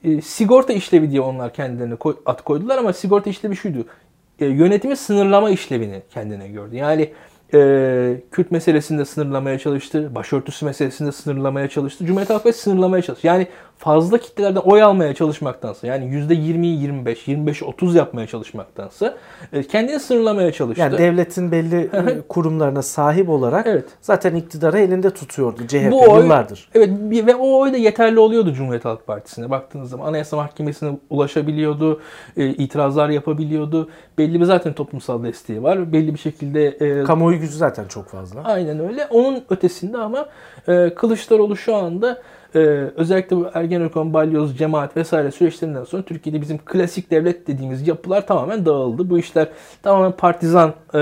e, 0.04 0.21
sigorta 0.21 0.73
işlevi 0.73 1.11
diye 1.11 1.21
onlar 1.21 1.52
kendilerine 1.52 1.97
koy, 1.97 2.16
at 2.26 2.45
koydular 2.45 2.78
ama 2.78 2.92
sigorta 2.92 3.30
işlevi 3.30 3.57
şuydu. 3.57 3.87
E, 4.40 4.47
yönetimi 4.47 4.97
sınırlama 4.97 5.50
işlevini 5.50 6.02
kendine 6.11 6.49
gördü. 6.49 6.76
Yani 6.76 7.11
e, 7.54 8.21
Kürt 8.30 8.50
meselesinde 8.50 9.04
sınırlamaya 9.04 9.59
çalıştı. 9.59 10.14
Başörtüsü 10.14 10.64
meselesinde 10.64 11.12
sınırlamaya 11.12 11.69
çalıştı. 11.69 12.07
Cumhuriyet 12.07 12.30
Halk 12.30 12.42
Partisi 12.42 12.62
sınırlamaya 12.62 13.02
çalıştı. 13.02 13.26
Yani 13.26 13.47
fazla 13.80 14.18
kitlelerden 14.18 14.60
oy 14.60 14.82
almaya 14.82 15.14
çalışmaktansa 15.14 15.87
yani 15.87 16.04
%20'yi 16.04 16.80
25, 16.82 17.28
25'i 17.28 17.64
30 17.64 17.94
yapmaya 17.94 18.26
çalışmaktansa 18.26 19.14
e, 19.52 19.62
kendini 19.62 20.00
sınırlamaya 20.00 20.52
çalıştı. 20.52 20.80
Yani 20.80 20.99
devletin 20.99 21.52
belli 21.52 21.90
kurumlarına 22.28 22.82
sahip 22.82 23.28
olarak 23.28 23.66
Evet. 23.66 23.84
zaten 24.00 24.34
iktidarı 24.34 24.78
elinde 24.78 25.10
tutuyordu 25.10 25.66
CHP 25.66 25.90
Bu 25.90 26.00
oy- 26.00 26.20
yıllardır. 26.22 26.68
Evet 26.75 26.90
ve 27.26 27.34
o 27.34 27.58
oy 27.60 27.72
da 27.72 27.76
yeterli 27.76 28.18
oluyordu 28.18 28.52
Cumhuriyet 28.52 28.84
Halk 28.84 29.06
Partisi'ne. 29.06 29.50
Baktığınız 29.50 29.90
zaman 29.90 30.06
Anayasa 30.06 30.37
Mahkemesi'ne 30.37 30.99
ulaşabiliyordu, 31.10 32.00
e, 32.37 32.46
itirazlar 32.46 33.08
yapabiliyordu. 33.08 33.88
Belli 34.18 34.40
bir 34.40 34.44
zaten 34.44 34.72
toplumsal 34.72 35.25
desteği 35.25 35.62
var. 35.62 35.92
Belli 35.92 36.14
bir 36.14 36.18
şekilde 36.18 36.66
e, 36.66 37.04
Kamuoyu 37.04 37.40
gücü 37.40 37.56
zaten 37.56 37.84
çok 37.88 38.08
fazla. 38.08 38.44
Aynen 38.44 38.88
öyle. 38.88 39.06
Onun 39.10 39.42
ötesinde 39.50 39.99
ama 39.99 40.28
e, 40.68 40.94
Kılıçdaroğlu 40.94 41.56
şu 41.56 41.76
anda 41.76 42.22
e, 42.54 42.59
özellikle 42.97 43.37
bu 43.37 43.47
Ergenekon, 43.54 44.14
Balyoz, 44.14 44.59
cemaat 44.59 44.97
vesaire 44.97 45.30
süreçlerinden 45.30 45.85
sonra 45.85 46.02
Türkiye'de 46.02 46.40
bizim 46.40 46.59
klasik 46.59 47.11
devlet 47.11 47.47
dediğimiz 47.47 47.88
yapılar 47.88 48.26
tamamen 48.26 48.66
dağıldı. 48.66 49.11
Bu 49.11 49.19
işler 49.19 49.49
tamamen 49.83 50.12
partizan 50.12 50.75
e, 50.95 50.99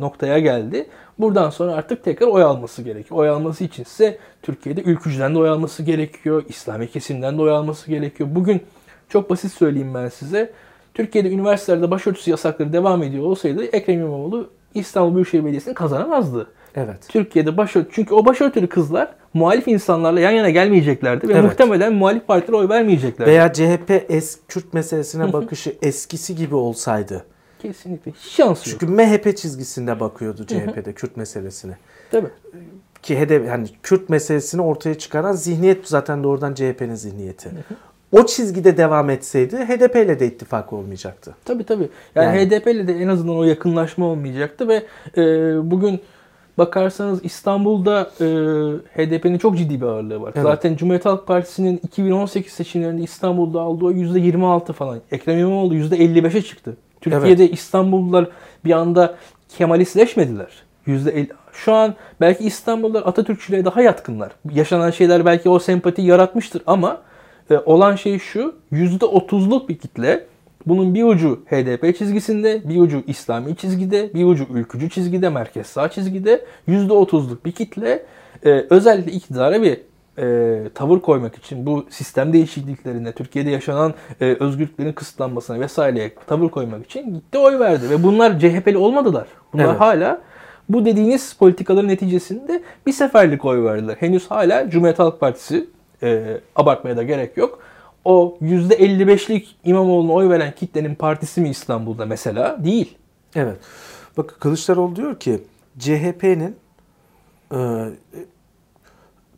noktaya 0.00 0.38
geldi. 0.38 0.86
Buradan 1.18 1.50
sonra 1.50 1.72
artık 1.72 2.04
tekrar 2.04 2.26
oy 2.26 2.42
alması 2.42 2.82
gerekiyor. 2.82 3.20
Oy 3.20 3.28
alması 3.28 3.64
için 3.64 3.82
ise 3.82 4.18
Türkiye'de 4.42 4.82
ülkücüden 4.82 5.34
de 5.34 5.38
oy 5.38 5.48
alması 5.48 5.82
gerekiyor. 5.82 6.44
İslami 6.48 6.90
kesimden 6.90 7.38
de 7.38 7.42
oy 7.42 7.50
alması 7.50 7.90
gerekiyor. 7.90 8.28
Bugün 8.32 8.62
çok 9.08 9.30
basit 9.30 9.52
söyleyeyim 9.52 9.94
ben 9.94 10.08
size. 10.08 10.52
Türkiye'de 10.94 11.30
üniversitelerde 11.30 11.90
başörtüsü 11.90 12.30
yasakları 12.30 12.72
devam 12.72 13.02
ediyor 13.02 13.24
olsaydı 13.24 13.64
Ekrem 13.64 14.00
İmamoğlu 14.00 14.50
İstanbul 14.74 15.14
Büyükşehir 15.14 15.42
Belediyesi'ni 15.42 15.74
kazanamazdı. 15.74 16.46
Evet. 16.76 17.08
Türkiye'de 17.08 17.56
başörtü 17.56 17.88
çünkü 17.92 18.14
o 18.14 18.24
başörtülü 18.24 18.66
kızlar 18.66 19.08
muhalif 19.36 19.68
insanlarla 19.68 20.20
yan 20.20 20.30
yana 20.30 20.50
gelmeyeceklerdi 20.50 21.28
ve 21.28 21.32
Evet. 21.32 21.44
muhtemelen 21.44 21.92
muhalif 21.94 22.26
partilere 22.26 22.56
oy 22.56 22.68
vermeyeceklerdi. 22.68 23.30
Veya 23.30 23.52
CHP 23.52 24.04
es 24.08 24.38
Kürt 24.48 24.74
meselesine 24.74 25.32
bakışı 25.32 25.76
eskisi 25.82 26.34
gibi 26.36 26.54
olsaydı. 26.54 27.24
Kesinlikle. 27.62 28.12
Hiç 28.12 28.32
şansı 28.32 28.70
yok. 28.70 28.80
Çünkü 28.80 28.92
MHP 28.92 29.36
çizgisinde 29.36 30.00
bakıyordu 30.00 30.46
CHP'de 30.46 30.92
Kürt 30.92 31.16
meselesine. 31.16 31.76
Tabii. 32.10 32.28
Ki 33.02 33.18
hedef 33.18 33.46
yani 33.46 33.66
Kürt 33.82 34.08
meselesini 34.08 34.62
ortaya 34.62 34.94
çıkaran 34.98 35.32
zihniyet 35.32 35.88
zaten 35.88 36.24
doğrudan 36.24 36.54
CHP'nin 36.54 36.94
zihniyeti. 36.94 37.50
O 38.12 38.26
çizgide 38.26 38.76
devam 38.76 39.10
etseydi 39.10 39.56
HDP 39.56 39.96
ile 39.96 40.20
de 40.20 40.26
ittifak 40.26 40.72
olmayacaktı. 40.72 41.34
Tabii 41.44 41.64
tabii. 41.64 41.88
Yani, 42.14 42.38
Yani- 42.38 42.50
HDP 42.50 42.66
ile 42.66 42.88
de 42.88 42.92
en 42.92 43.08
azından 43.08 43.36
o 43.36 43.44
yakınlaşma 43.44 44.06
olmayacaktı 44.06 44.68
ve 44.68 44.82
e, 45.16 45.22
bugün 45.70 46.00
bakarsanız 46.58 47.24
İstanbul'da 47.24 48.10
e, 48.20 48.26
HDP'nin 48.96 49.38
çok 49.38 49.58
ciddi 49.58 49.80
bir 49.80 49.86
ağırlığı 49.86 50.20
var. 50.20 50.32
Evet. 50.34 50.42
Zaten 50.42 50.76
Cumhuriyet 50.76 51.04
Halk 51.04 51.26
Partisi'nin 51.26 51.80
2018 51.82 52.52
seçimlerinde 52.52 53.02
İstanbul'da 53.02 53.60
aldığı 53.60 53.84
oy 53.84 53.94
%26 53.94 54.72
falan. 54.72 54.98
Ekrem 55.10 55.38
İmamoğlu 55.38 55.74
%55'e 55.74 56.42
çıktı. 56.42 56.76
Türkiye'de 57.00 57.50
İstanbullular 57.50 58.28
bir 58.64 58.72
anda 58.72 59.14
Kemalistleşmediler. 59.48 60.48
%50. 60.86 61.28
Şu 61.52 61.72
an 61.72 61.94
belki 62.20 62.44
İstanbullular 62.44 63.02
Atatürkçülüğe 63.06 63.64
daha 63.64 63.82
yatkınlar. 63.82 64.32
Yaşanan 64.52 64.90
şeyler 64.90 65.26
belki 65.26 65.48
o 65.48 65.58
sempatiyi 65.58 66.08
yaratmıştır 66.08 66.62
ama 66.66 67.00
e, 67.50 67.58
olan 67.58 67.96
şey 67.96 68.18
şu. 68.18 68.54
%30'luk 68.72 69.68
bir 69.68 69.78
kitle 69.78 70.26
bunun 70.66 70.94
bir 70.94 71.04
ucu 71.04 71.44
HDP 71.46 71.98
çizgisinde, 71.98 72.68
bir 72.68 72.80
ucu 72.80 73.02
İslami 73.06 73.56
çizgide, 73.56 74.14
bir 74.14 74.24
ucu 74.24 74.46
ülkücü 74.54 74.90
çizgide, 74.90 75.28
merkez 75.28 75.66
sağ 75.66 75.90
çizgide 75.90 76.44
%30'luk 76.68 77.36
bir 77.44 77.52
kitle 77.52 78.02
e, 78.44 78.66
özellikle 78.70 79.12
iktidara 79.12 79.62
bir 79.62 79.80
e, 80.18 80.68
tavır 80.74 81.00
koymak 81.00 81.34
için 81.34 81.66
bu 81.66 81.86
sistem 81.90 82.32
değişikliklerine, 82.32 83.12
Türkiye'de 83.12 83.50
yaşanan 83.50 83.94
e, 84.20 84.36
özgürlüklerin 84.40 84.92
kısıtlanmasına 84.92 85.60
vesaireye 85.60 86.12
tavır 86.26 86.48
koymak 86.48 86.84
için 86.84 87.14
gitti 87.14 87.38
oy 87.38 87.58
verdi. 87.58 87.90
Ve 87.90 88.02
bunlar 88.02 88.38
CHP'li 88.38 88.78
olmadılar. 88.78 89.26
Bunlar 89.52 89.64
Evet. 89.64 89.80
hala 89.80 90.20
bu 90.68 90.84
dediğiniz 90.84 91.32
politikaların 91.32 91.88
neticesinde 91.88 92.62
bir 92.86 92.92
seferlik 92.92 93.44
oy 93.44 93.64
verdiler. 93.64 93.96
Henüz 94.00 94.30
hala 94.30 94.70
Cumhuriyet 94.70 94.98
Halk 94.98 95.20
Partisi 95.20 95.66
e, 96.02 96.40
abartmaya 96.56 96.96
da 96.96 97.02
gerek 97.02 97.36
yok. 97.36 97.58
O 98.06 98.38
%55'lik 98.42 99.56
İmamoğlu'na 99.64 100.12
oy 100.12 100.28
veren 100.28 100.54
kitlenin 100.54 100.94
partisi 100.94 101.40
mi 101.40 101.48
İstanbul'da 101.48 102.06
mesela? 102.06 102.64
Değil. 102.64 102.98
Evet. 103.34 103.56
Bakın 104.16 104.36
Kılıçdaroğlu 104.40 104.96
diyor 104.96 105.20
ki 105.20 105.40
CHP'nin 105.78 106.56
e, 107.52 107.58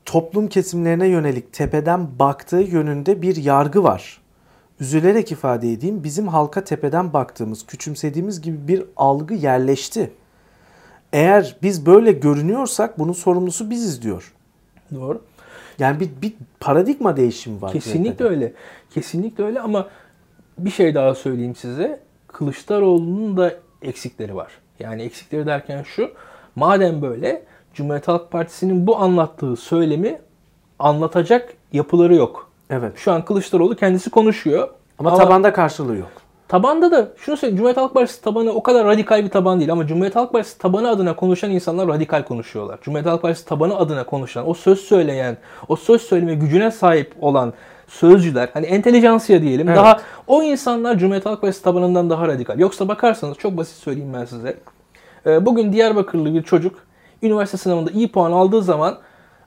toplum 0.04 0.48
kesimlerine 0.48 1.08
yönelik 1.08 1.52
tepeden 1.52 2.18
baktığı 2.18 2.60
yönünde 2.60 3.22
bir 3.22 3.36
yargı 3.36 3.82
var. 3.82 4.20
Üzülerek 4.80 5.32
ifade 5.32 5.72
edeyim 5.72 6.04
bizim 6.04 6.28
halka 6.28 6.64
tepeden 6.64 7.12
baktığımız, 7.12 7.66
küçümsediğimiz 7.66 8.40
gibi 8.40 8.68
bir 8.68 8.84
algı 8.96 9.34
yerleşti. 9.34 10.10
Eğer 11.12 11.56
biz 11.62 11.86
böyle 11.86 12.12
görünüyorsak 12.12 12.98
bunun 12.98 13.12
sorumlusu 13.12 13.70
biziz 13.70 14.02
diyor. 14.02 14.34
Doğru. 14.94 15.22
Yani 15.78 16.00
bir, 16.00 16.10
bir 16.22 16.34
paradigma 16.60 17.16
değişimi 17.16 17.62
var. 17.62 17.72
Kesinlikle 17.72 18.12
CHP'de. 18.12 18.24
öyle. 18.24 18.52
Kesinlikle 18.90 19.44
öyle 19.44 19.60
ama 19.60 19.88
bir 20.58 20.70
şey 20.70 20.94
daha 20.94 21.14
söyleyeyim 21.14 21.54
size. 21.54 22.00
Kılıçdaroğlu'nun 22.26 23.36
da 23.36 23.54
eksikleri 23.82 24.36
var. 24.36 24.52
Yani 24.78 25.02
eksikleri 25.02 25.46
derken 25.46 25.82
şu. 25.82 26.10
Madem 26.56 27.02
böyle 27.02 27.42
Cumhuriyet 27.74 28.08
Halk 28.08 28.30
Partisi'nin 28.30 28.86
bu 28.86 28.96
anlattığı 28.96 29.56
söylemi 29.56 30.18
anlatacak 30.78 31.54
yapıları 31.72 32.14
yok. 32.14 32.50
Evet. 32.70 32.92
Şu 32.96 33.12
an 33.12 33.24
Kılıçdaroğlu 33.24 33.76
kendisi 33.76 34.10
konuşuyor. 34.10 34.68
Ama, 34.98 35.16
tabanda 35.16 35.52
karşılığı 35.52 35.96
yok. 35.96 36.10
Tabanda 36.48 36.90
da 36.90 37.08
şunu 37.16 37.36
söyleyeyim. 37.36 37.56
Cumhuriyet 37.56 37.76
Halk 37.76 37.94
Partisi 37.94 38.22
tabanı 38.22 38.50
o 38.50 38.62
kadar 38.62 38.86
radikal 38.86 39.24
bir 39.24 39.30
taban 39.30 39.58
değil 39.58 39.72
ama 39.72 39.86
Cumhuriyet 39.86 40.16
Halk 40.16 40.32
Partisi 40.32 40.58
tabanı 40.58 40.88
adına 40.88 41.16
konuşan 41.16 41.50
insanlar 41.50 41.88
radikal 41.88 42.22
konuşuyorlar. 42.22 42.78
Cumhuriyet 42.82 43.06
Halk 43.06 43.22
Partisi 43.22 43.46
tabanı 43.46 43.76
adına 43.76 44.06
konuşan, 44.06 44.48
o 44.48 44.54
söz 44.54 44.80
söyleyen, 44.80 45.36
o 45.68 45.76
söz 45.76 46.02
söyleme 46.02 46.34
gücüne 46.34 46.70
sahip 46.70 47.14
olan 47.20 47.52
sözcüler, 47.88 48.48
hani 48.54 48.66
entelijansiya 48.66 49.42
diyelim. 49.42 49.68
Evet. 49.68 49.78
Daha 49.78 50.00
o 50.26 50.42
insanlar 50.42 50.98
Cumhuriyet 50.98 51.26
Halk 51.26 51.40
Partisi 51.40 51.62
tabanından 51.62 52.10
daha 52.10 52.28
radikal. 52.28 52.58
Yoksa 52.58 52.88
bakarsanız 52.88 53.38
çok 53.38 53.56
basit 53.56 53.76
söyleyeyim 53.76 54.12
ben 54.14 54.24
size. 54.24 54.56
Ee, 55.26 55.46
Bugün 55.46 55.72
Diyarbakırlı 55.72 56.34
bir 56.34 56.42
çocuk 56.42 56.78
üniversite 57.22 57.58
sınavında 57.58 57.90
iyi 57.90 58.12
puan 58.12 58.32
aldığı 58.32 58.62
zaman 58.62 58.98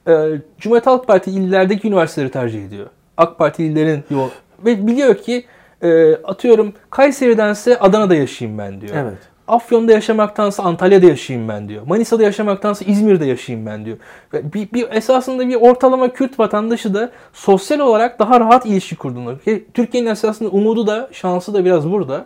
e, 0.07 0.13
Cumhuriyet 0.59 0.87
Halk 0.87 1.07
Parti 1.07 1.31
illerdeki 1.31 1.87
üniversiteleri 1.87 2.31
tercih 2.31 2.65
ediyor. 2.65 2.87
AK 3.17 3.37
Parti 3.37 3.63
illerin 3.63 4.03
yol 4.09 4.29
ve 4.65 4.87
biliyor 4.87 5.15
ki 5.15 5.45
e, 5.83 6.15
atıyorum 6.15 6.73
Kayseri'dense 6.89 7.79
Adana'da 7.79 8.15
yaşayayım 8.15 8.57
ben 8.57 8.81
diyor. 8.81 8.95
Evet. 8.95 9.17
Afyon'da 9.47 9.91
yaşamaktansa 9.91 10.63
Antalya'da 10.63 11.05
yaşayayım 11.05 11.49
ben 11.49 11.69
diyor. 11.69 11.83
Manisa'da 11.87 12.23
yaşamaktansa 12.23 12.85
İzmir'de 12.85 13.25
yaşayayım 13.25 13.65
ben 13.65 13.85
diyor. 13.85 13.97
Bir, 14.33 14.71
bir 14.73 14.91
esasında 14.91 15.47
bir 15.47 15.55
ortalama 15.55 16.13
Kürt 16.13 16.39
vatandaşı 16.39 16.93
da 16.93 17.11
sosyal 17.33 17.79
olarak 17.79 18.19
daha 18.19 18.39
rahat 18.39 18.65
ilişki 18.65 18.95
kurduğunu. 18.95 19.39
Ki 19.39 19.65
Türkiye'nin 19.73 20.09
esasında 20.09 20.49
umudu 20.49 20.87
da 20.87 21.09
şansı 21.11 21.53
da 21.53 21.65
biraz 21.65 21.91
burada. 21.91 22.25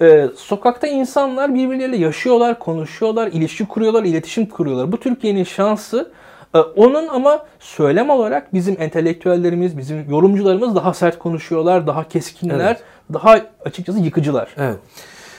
Ee, 0.00 0.28
sokakta 0.36 0.86
insanlar 0.86 1.54
birbirleriyle 1.54 1.96
yaşıyorlar, 1.96 2.58
konuşuyorlar, 2.58 3.26
ilişki 3.26 3.66
kuruyorlar, 3.66 4.04
iletişim 4.04 4.46
kuruyorlar. 4.46 4.92
Bu 4.92 5.00
Türkiye'nin 5.00 5.44
şansı. 5.44 6.10
Ee, 6.58 6.80
onun 6.80 7.08
ama 7.08 7.46
söylem 7.58 8.10
olarak 8.10 8.54
bizim 8.54 8.76
entelektüellerimiz, 8.82 9.78
bizim 9.78 10.10
yorumcularımız 10.10 10.74
daha 10.74 10.94
sert 10.94 11.18
konuşuyorlar, 11.18 11.86
daha 11.86 12.08
keskinler, 12.08 12.58
Evet. 12.58 12.82
daha 13.12 13.40
açıkçası 13.64 13.98
yıkıcılar. 13.98 14.54
Evet. 14.56 14.78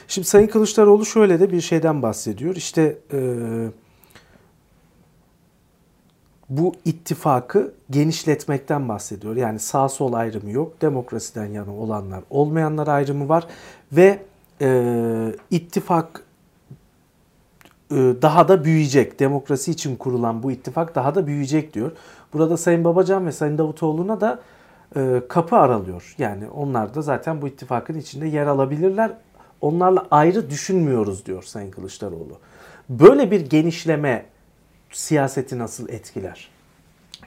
Şimdi 0.08 0.28
Sayın 0.28 0.48
Kılıçdaroğlu 0.48 1.06
şöyle 1.06 1.40
de 1.40 1.52
bir 1.52 1.62
şeyden 1.62 2.02
bahsediyor. 2.02 2.56
İşte 2.56 2.98
e, 3.14 3.20
bu 6.50 6.76
ittifakı 6.86 7.74
genişletmekten 7.90 8.90
bahsediyor. 8.90 9.36
Yani 9.36 9.60
sağ 9.60 9.90
sol 9.90 10.14
ayrımı 10.14 10.52
yok. 10.52 10.82
Demokrasiden 10.82 11.46
yana 11.46 11.76
olanlar, 11.76 12.24
olmayanlar 12.30 12.88
ayrımı 12.88 13.30
var 13.30 13.48
ve 13.92 14.20
e, 14.62 15.36
ittifak 15.52 16.24
daha 17.92 18.48
da 18.48 18.64
büyüyecek. 18.64 19.20
Demokrasi 19.20 19.72
için 19.72 19.96
kurulan 19.96 20.44
bu 20.44 20.52
ittifak 20.52 20.96
daha 20.96 21.16
da 21.16 21.28
büyüyecek 21.28 21.74
diyor. 21.74 21.92
Burada 22.34 22.58
Sayın 22.58 22.84
Babacan 22.84 23.28
ve 23.28 23.32
Sayın 23.32 23.58
Davutoğlu'na 23.58 24.22
da 24.22 24.40
e, 24.96 25.22
kapı 25.30 25.56
aralıyor. 25.56 26.16
Yani 26.18 26.50
onlar 26.50 26.96
da 26.96 27.02
zaten 27.02 27.42
bu 27.42 27.48
ittifakın 27.48 28.00
içinde 28.00 28.28
yer 28.28 28.48
alabilirler. 28.48 29.12
Onlarla 29.62 30.08
ayrı 30.12 30.50
düşünmüyoruz 30.50 31.26
diyor 31.26 31.44
Sayın 31.44 31.72
Kılıçdaroğlu. 31.72 32.40
Böyle 32.90 33.32
bir 33.32 33.50
genişleme 33.50 34.26
siyaseti 34.92 35.60
nasıl 35.60 35.90
etkiler? 35.90 36.50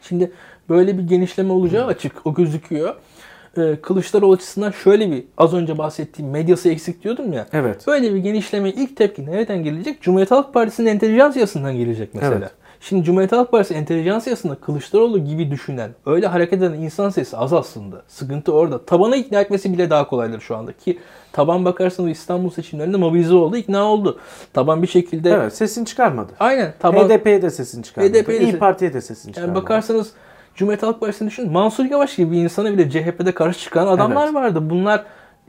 Şimdi 0.03 0.33
böyle 0.69 0.99
bir 0.99 1.03
genişleme 1.03 1.53
olacağı 1.53 1.87
açık. 1.87 2.27
O 2.27 2.35
gözüküyor. 2.35 2.95
Ee, 3.59 3.77
Kılıçdaroğlu 3.83 4.33
açısından 4.33 4.71
şöyle 4.71 5.11
bir 5.11 5.25
az 5.39 5.55
önce 5.55 5.79
bahsettiğim 5.79 6.31
medyası 6.31 6.69
eksik 6.69 7.05
diyordum 7.05 7.33
ya. 7.33 7.47
Evet. 7.53 7.87
Böyle 7.87 8.15
bir 8.15 8.19
genişleme 8.19 8.71
ilk 8.71 8.97
tepki 8.97 9.27
nereden 9.27 9.65
gelecek? 9.65 10.03
Cumhuriyet 10.03 10.31
Halk 10.31 10.55
Partisi'nin 10.55 10.87
entelijansiyasından 10.87 11.77
gelecek 11.77 12.15
mesela. 12.15 12.39
Evet. 12.39 12.51
Şimdi 12.81 13.05
Cumhuriyet 13.05 13.33
Halk 13.33 13.51
Partisi 13.51 13.75
entelijansiyasında 13.75 14.55
Kılıçdaroğlu 14.55 15.25
gibi 15.25 15.51
düşünen, 15.51 15.91
öyle 16.07 16.27
hareket 16.27 16.63
eden 16.63 16.73
insan 16.73 17.11
sayısı 17.11 17.39
az 17.39 17.53
aslında. 17.53 18.03
Sıkıntı 18.09 18.53
orada. 18.53 18.85
Tabanı 18.85 19.17
ikna 19.17 19.41
etmesi 19.41 19.73
bile 19.73 19.91
daha 19.91 20.09
kolaydır 20.09 20.41
şu 20.41 20.57
anda. 20.57 20.73
Ki 20.73 20.99
taban 21.33 21.65
bakarsanız 21.65 22.11
İstanbul 22.11 22.51
seçimlerinde 22.51 22.97
mobilize 22.97 23.35
oldu, 23.35 23.57
ikna 23.57 23.85
oldu. 23.85 24.19
Taban 24.53 24.83
bir 24.83 24.87
şekilde... 24.87 25.31
Evet 25.31 25.57
sesini 25.57 25.87
çıkarmadı. 25.87 26.33
Aynen. 26.41 26.75
Taban... 26.79 27.09
HDP'ye 27.09 27.43
de 27.43 27.51
sesini 27.51 27.83
çıkarmadı. 27.85 28.19
HDP'ye 28.19 28.41
de 28.41 28.45
İyi 28.45 28.59
Parti'ye 28.59 28.93
de 28.93 29.01
sesini 29.01 29.29
Yani 29.29 29.35
çıkarmadı. 29.35 29.63
bakarsanız 29.63 30.13
Cumhuriyet 30.55 30.83
Halk 30.83 31.01
Partisi'ni 31.01 31.29
düşün. 31.29 31.53
Mansur 31.53 31.85
Yavaş 31.85 32.17
gibi 32.17 32.33
bir 32.33 32.37
insana 32.43 32.73
bile 32.73 32.91
CHP'de 32.91 33.33
karşı 33.33 33.61
çıkan 33.61 33.87
adamlar 33.87 34.25
Evet. 34.25 34.35
vardı. 34.35 34.71
Bunlar 34.71 35.05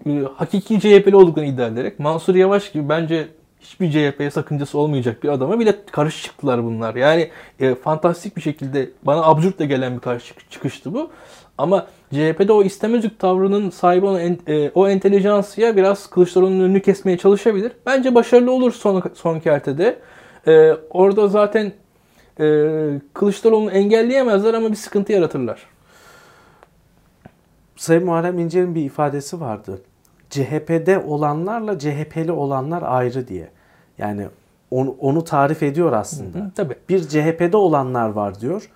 e, 0.06 0.10
hakiki 0.36 0.80
CHP'li 0.80 1.16
olduklarını 1.16 1.50
iddia 1.50 1.68
ederek. 1.68 2.00
Mansur 2.00 2.36
Yavaş 2.36 2.72
gibi 2.72 2.90
bence 2.90 3.28
hiçbir 3.60 3.92
CHP'ye 3.92 4.32
sakıncası 4.32 4.78
olmayacak 4.78 5.24
bir 5.24 5.30
adama 5.30 5.60
bile 5.60 5.76
karşı 5.92 6.24
çıktılar 6.24 6.64
bunlar. 6.64 6.96
Yani 6.96 7.30
e, 7.60 7.76
fantastik 7.76 8.38
bir 8.38 8.42
şekilde 8.42 8.90
bana 9.04 9.24
absürt 9.24 9.60
de 9.60 9.66
gelen 9.66 9.96
bir 9.96 10.00
karşı 10.00 10.26
çık- 10.26 10.52
çıkıştı 10.52 10.94
bu. 10.94 11.10
Ama 11.58 11.86
CHP'de 12.14 12.54
o 12.54 12.64
istemezlik 12.64 13.20
tavrının 13.20 13.70
sahibi 13.70 14.06
olan 14.06 14.20
en- 14.22 14.40
e, 14.48 14.72
o 14.76 14.88
entelijansiya 14.90 15.76
biraz 15.78 16.08
Kılıçdaroğlu'nun 16.10 16.60
önünü 16.64 16.82
kesmeye 16.82 17.18
çalışabilir. 17.18 17.72
Bence 17.86 18.16
başarılı 18.16 18.52
olur 18.52 18.72
son, 18.72 19.04
son 19.14 19.40
kertede. 19.40 20.00
E, 20.48 20.72
orada 20.90 21.28
zaten 21.28 21.72
Kılıçdaroğlu'nu 23.14 23.72
engelleyemezler 23.72 24.54
ama 24.54 24.72
bir 24.72 24.76
sıkıntı 24.76 25.12
yaratırlar. 25.12 25.66
Sayın 27.76 28.06
Muharrem 28.06 28.40
İnce'nin 28.40 28.76
bir 28.76 28.86
ifadesi 28.86 29.42
vardı. 29.42 29.82
CHP'de 30.30 31.00
olanlarla 31.00 31.80
CHP'li 31.80 32.32
olanlar 32.32 32.84
ayrı 32.86 33.28
diye. 33.28 33.50
Yani 33.98 34.28
onu, 34.72 34.96
onu 35.00 35.24
tarif 35.24 35.64
ediyor 35.64 35.94
aslında. 35.94 36.38
Hı, 36.38 36.52
tabii. 36.56 36.76
Bir 36.90 37.08
CHP'de 37.08 37.58
olanlar 37.58 38.10
var 38.10 38.40
diyor. 38.40 38.70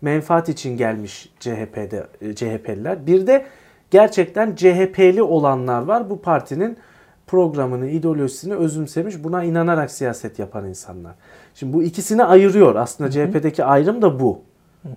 Menfaat 0.00 0.48
için 0.48 0.76
gelmiş 0.76 1.32
CHP'de 1.40 2.06
e, 2.20 2.34
CHP'liler. 2.34 3.06
Bir 3.06 3.26
de 3.26 3.46
gerçekten 3.90 4.54
CHP'li 4.54 5.22
olanlar 5.22 5.82
var. 5.82 6.10
Bu 6.10 6.22
partinin 6.22 6.78
programını, 7.26 7.88
ideolojisini 7.88 8.54
özümsemiş, 8.54 9.24
buna 9.24 9.44
inanarak 9.44 9.90
siyaset 9.90 10.38
yapan 10.38 10.68
insanlar. 10.68 11.14
Şimdi 11.54 11.72
bu 11.72 11.82
ikisini 11.82 12.24
ayırıyor. 12.24 12.74
Aslında 12.74 13.10
CHP'deki 13.10 13.64
ayrım 13.64 14.02
da 14.02 14.20
bu. 14.20 14.40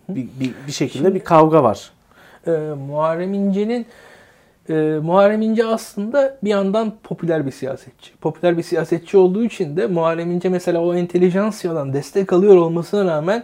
Bir, 0.10 0.28
bir, 0.40 0.54
bir 0.68 0.72
şekilde 0.72 1.16
bir 1.16 1.20
kavga 1.20 1.64
var. 1.64 1.92
e, 2.48 2.52
Muharrem 2.88 3.34
İnce'nin 3.34 3.86
e, 4.70 4.74
Muharrem 5.04 5.42
İnce 5.42 5.66
aslında 5.66 6.38
bir 6.44 6.50
yandan 6.50 6.94
popüler 7.04 7.46
bir 7.46 7.52
siyasetçi. 7.52 8.18
Popüler 8.22 8.58
bir 8.58 8.64
siyasetçi 8.64 9.18
olduğu 9.18 9.44
için 9.44 9.78
de 9.78 9.88
Muharrem 9.88 10.32
İnce 10.32 10.50
mesela 10.50 10.82
o 10.82 10.96
entelijansiyadan 10.96 11.94
destek 11.94 12.34
alıyor 12.34 12.58
olmasına 12.58 13.12
rağmen 13.12 13.44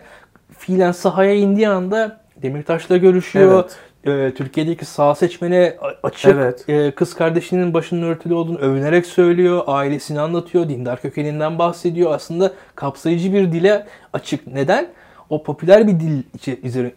fiilen 0.57 0.91
sahaya 0.91 1.33
indiği 1.35 1.69
anda 1.69 2.21
Demirtaş'la 2.41 2.97
görüşüyor. 2.97 3.63
E, 4.05 4.33
Türkiye'deki 4.35 4.85
sağ 4.85 5.15
seçmene 5.15 5.77
açık 6.03 6.31
Evet. 6.35 6.69
e, 6.69 6.91
kız 6.91 7.13
kardeşinin 7.13 7.73
başının 7.73 8.01
örtülü 8.03 8.33
olduğunu 8.33 8.57
övünerek 8.57 9.05
söylüyor. 9.05 9.63
Ailesini 9.67 10.19
anlatıyor. 10.19 10.69
Dindar 10.69 11.01
kökeninden 11.01 11.59
bahsediyor. 11.59 12.11
Aslında 12.11 12.51
kapsayıcı 12.75 13.33
bir 13.33 13.51
dile 13.51 13.85
açık. 14.13 14.47
Neden? 14.47 14.87
O 15.29 15.43
popüler 15.43 15.87
bir 15.87 15.99
dil 15.99 16.23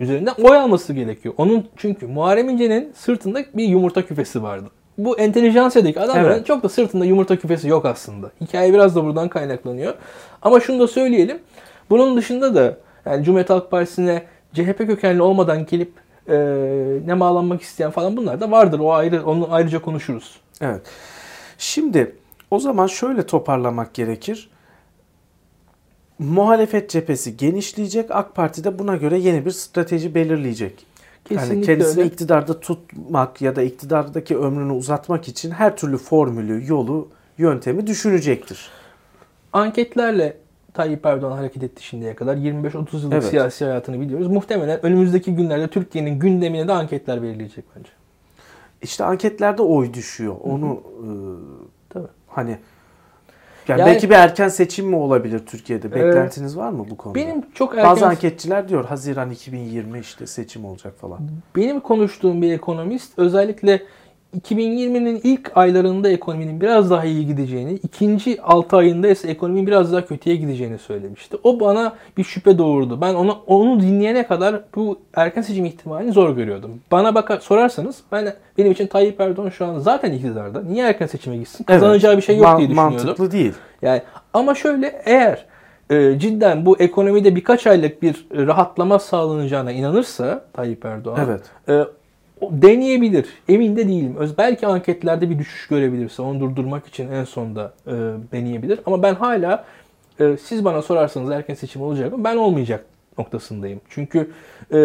üzerinden 0.00 0.34
oy 0.42 0.56
alması 0.56 0.92
gerekiyor. 0.92 1.34
Onun 1.38 1.66
çünkü 1.76 2.06
Muharrem 2.06 2.48
İnce'nin 2.48 2.92
sırtında 2.96 3.44
bir 3.54 3.64
yumurta 3.64 4.06
küpesi 4.06 4.42
vardı. 4.42 4.70
Bu 4.98 5.18
entelijansiyadaki 5.18 6.00
adamların 6.00 6.34
Evet. 6.34 6.46
çok 6.46 6.62
da 6.62 6.68
sırtında 6.68 7.04
yumurta 7.04 7.36
küpesi 7.36 7.68
yok 7.68 7.84
aslında. 7.84 8.30
Hikaye 8.40 8.72
biraz 8.72 8.96
da 8.96 9.04
buradan 9.04 9.28
kaynaklanıyor. 9.28 9.94
Ama 10.42 10.60
şunu 10.60 10.80
da 10.80 10.86
söyleyelim. 10.86 11.38
Bunun 11.90 12.16
dışında 12.16 12.54
da 12.54 12.76
yani 13.06 13.24
Cumhuriyet 13.24 13.50
Halk 13.50 13.70
Partisi'ne 13.70 14.22
CHP 14.54 14.78
kökenli 14.78 15.22
olmadan 15.22 15.66
gelip 15.66 15.92
e, 16.28 16.36
ne 17.06 17.20
bağlanmak 17.20 17.62
isteyen 17.62 17.90
falan 17.90 18.16
bunlar 18.16 18.40
da 18.40 18.50
vardır. 18.50 18.78
O 18.78 18.92
ayrı 18.92 19.26
onu 19.26 19.48
ayrıca 19.50 19.82
konuşuruz. 19.82 20.40
Evet. 20.60 20.82
Şimdi 21.58 22.16
o 22.50 22.58
zaman 22.58 22.86
şöyle 22.86 23.26
toparlamak 23.26 23.94
gerekir. 23.94 24.50
Muhalefet 26.18 26.90
cephesi 26.90 27.36
genişleyecek. 27.36 28.10
AK 28.10 28.34
Parti 28.34 28.64
de 28.64 28.78
buna 28.78 28.96
göre 28.96 29.18
yeni 29.18 29.46
bir 29.46 29.50
strateji 29.50 30.14
belirleyecek. 30.14 30.86
Kesinlikle 31.24 31.54
yani 31.54 31.66
kendisini 31.66 32.00
öyle. 32.00 32.10
iktidarda 32.10 32.60
tutmak 32.60 33.42
ya 33.42 33.56
da 33.56 33.62
iktidardaki 33.62 34.36
ömrünü 34.36 34.72
uzatmak 34.72 35.28
için 35.28 35.50
her 35.50 35.76
türlü 35.76 35.98
formülü, 35.98 36.66
yolu, 36.66 37.08
yöntemi 37.38 37.86
düşünecektir. 37.86 38.70
Anketlerle 39.52 40.36
Tayyip 40.74 41.06
Erdoğan 41.06 41.36
hareket 41.36 41.62
etti 41.62 41.84
şimdiye 41.84 42.14
kadar. 42.14 42.36
25-30 42.36 43.02
yıllık 43.02 43.12
Evet. 43.12 43.24
siyasi 43.24 43.64
hayatını 43.64 44.00
biliyoruz. 44.00 44.26
Muhtemelen 44.26 44.86
önümüzdeki 44.86 45.34
günlerde 45.34 45.68
Türkiye'nin 45.68 46.18
gündemine 46.18 46.68
de 46.68 46.72
anketler 46.72 47.22
verilecek 47.22 47.64
bence. 47.76 47.90
İşte 48.82 49.04
anketlerde 49.04 49.62
oy 49.62 49.94
düşüyor. 49.94 50.36
Onu 50.42 50.82
e, 50.82 51.08
Tabii. 51.90 52.08
hani 52.26 52.58
yani, 53.68 53.80
Yani- 53.80 53.88
belki 53.88 54.10
bir 54.10 54.14
erken 54.14 54.48
seçim 54.48 54.86
mi 54.88 54.96
olabilir 54.96 55.38
Türkiye'de? 55.46 55.92
Beklentiniz 55.92 56.56
var 56.56 56.70
mı 56.70 56.86
bu 56.90 56.96
konuda? 56.96 57.18
Benim 57.18 57.42
çok 57.54 57.72
erken 57.72 57.90
Bazı 57.90 58.06
anketçiler 58.06 58.68
diyor 58.68 58.84
Haziran 58.84 59.30
2020 59.30 59.98
işte 59.98 60.26
seçim 60.26 60.64
olacak 60.64 60.94
falan. 61.00 61.18
Benim 61.56 61.80
konuştuğum 61.80 62.42
bir 62.42 62.52
ekonomist 62.52 63.18
özellikle 63.18 63.82
2020'nin 64.40 65.20
ilk 65.24 65.56
aylarında 65.56 66.08
ekonominin 66.08 66.60
biraz 66.60 66.90
daha 66.90 67.04
iyi 67.04 67.26
gideceğini, 67.26 67.72
ikinci 67.72 68.42
6 68.42 68.76
ayında 68.76 69.08
ise 69.08 69.28
ekonominin 69.28 69.66
biraz 69.66 69.92
daha 69.92 70.06
kötüye 70.06 70.36
gideceğini 70.36 70.78
söylemişti. 70.78 71.36
O 71.42 71.60
bana 71.60 71.92
bir 72.16 72.24
şüphe 72.24 72.58
doğurdu. 72.58 73.00
Ben 73.00 73.14
onu 73.14 73.38
onu 73.46 73.80
dinleyene 73.80 74.26
kadar 74.26 74.60
bu 74.74 74.98
erken 75.14 75.42
seçim 75.42 75.64
ihtimalini 75.64 76.12
zor 76.12 76.36
görüyordum. 76.36 76.70
Bana 76.90 77.14
bakar 77.14 77.40
sorarsanız 77.40 78.00
ben 78.12 78.34
benim 78.58 78.72
için 78.72 78.86
Tayyip 78.86 79.20
Erdoğan 79.20 79.48
şu 79.48 79.66
an 79.66 79.78
zaten 79.78 80.12
iktidarda. 80.12 80.62
Niye 80.62 80.86
erken 80.86 81.06
seçime 81.06 81.36
gitsin? 81.36 81.64
Kazanacağı 81.64 82.16
bir 82.16 82.22
şey 82.22 82.36
yok 82.36 82.46
Man- 82.46 82.58
diye 82.58 82.68
düşünüyordum. 82.70 82.96
Mantıklı 83.06 83.30
değil. 83.30 83.52
Yani 83.82 84.02
ama 84.34 84.54
şöyle 84.54 85.02
eğer 85.04 85.44
e, 85.90 86.18
cidden 86.18 86.66
bu 86.66 86.78
ekonomide 86.78 87.36
birkaç 87.36 87.66
aylık 87.66 88.02
bir 88.02 88.26
rahatlama 88.36 88.98
sağlanacağına 88.98 89.72
inanırsa 89.72 90.44
Tayyip 90.52 90.84
Erdoğan 90.84 91.18
Evet. 91.26 91.42
e, 91.68 91.84
deneyebilir. 92.42 93.26
Emin 93.48 93.76
de 93.76 93.88
değilim. 93.88 94.16
Öz 94.18 94.38
belki 94.38 94.66
anketlerde 94.66 95.30
bir 95.30 95.38
düşüş 95.38 95.68
görebilirse 95.68 96.22
onu 96.22 96.40
durdurmak 96.40 96.86
için 96.86 97.12
en 97.12 97.24
sonda 97.24 97.72
e, 97.86 97.92
deneyebilir. 98.32 98.80
Ama 98.86 99.02
ben 99.02 99.14
hala 99.14 99.64
e, 100.20 100.36
siz 100.36 100.64
bana 100.64 100.82
sorarsanız 100.82 101.30
erken 101.30 101.54
seçim 101.54 101.82
olacak 101.82 102.12
mı? 102.12 102.24
Ben 102.24 102.36
olmayacak 102.36 102.84
noktasındayım. 103.18 103.80
Çünkü 103.88 104.30
e, 104.72 104.78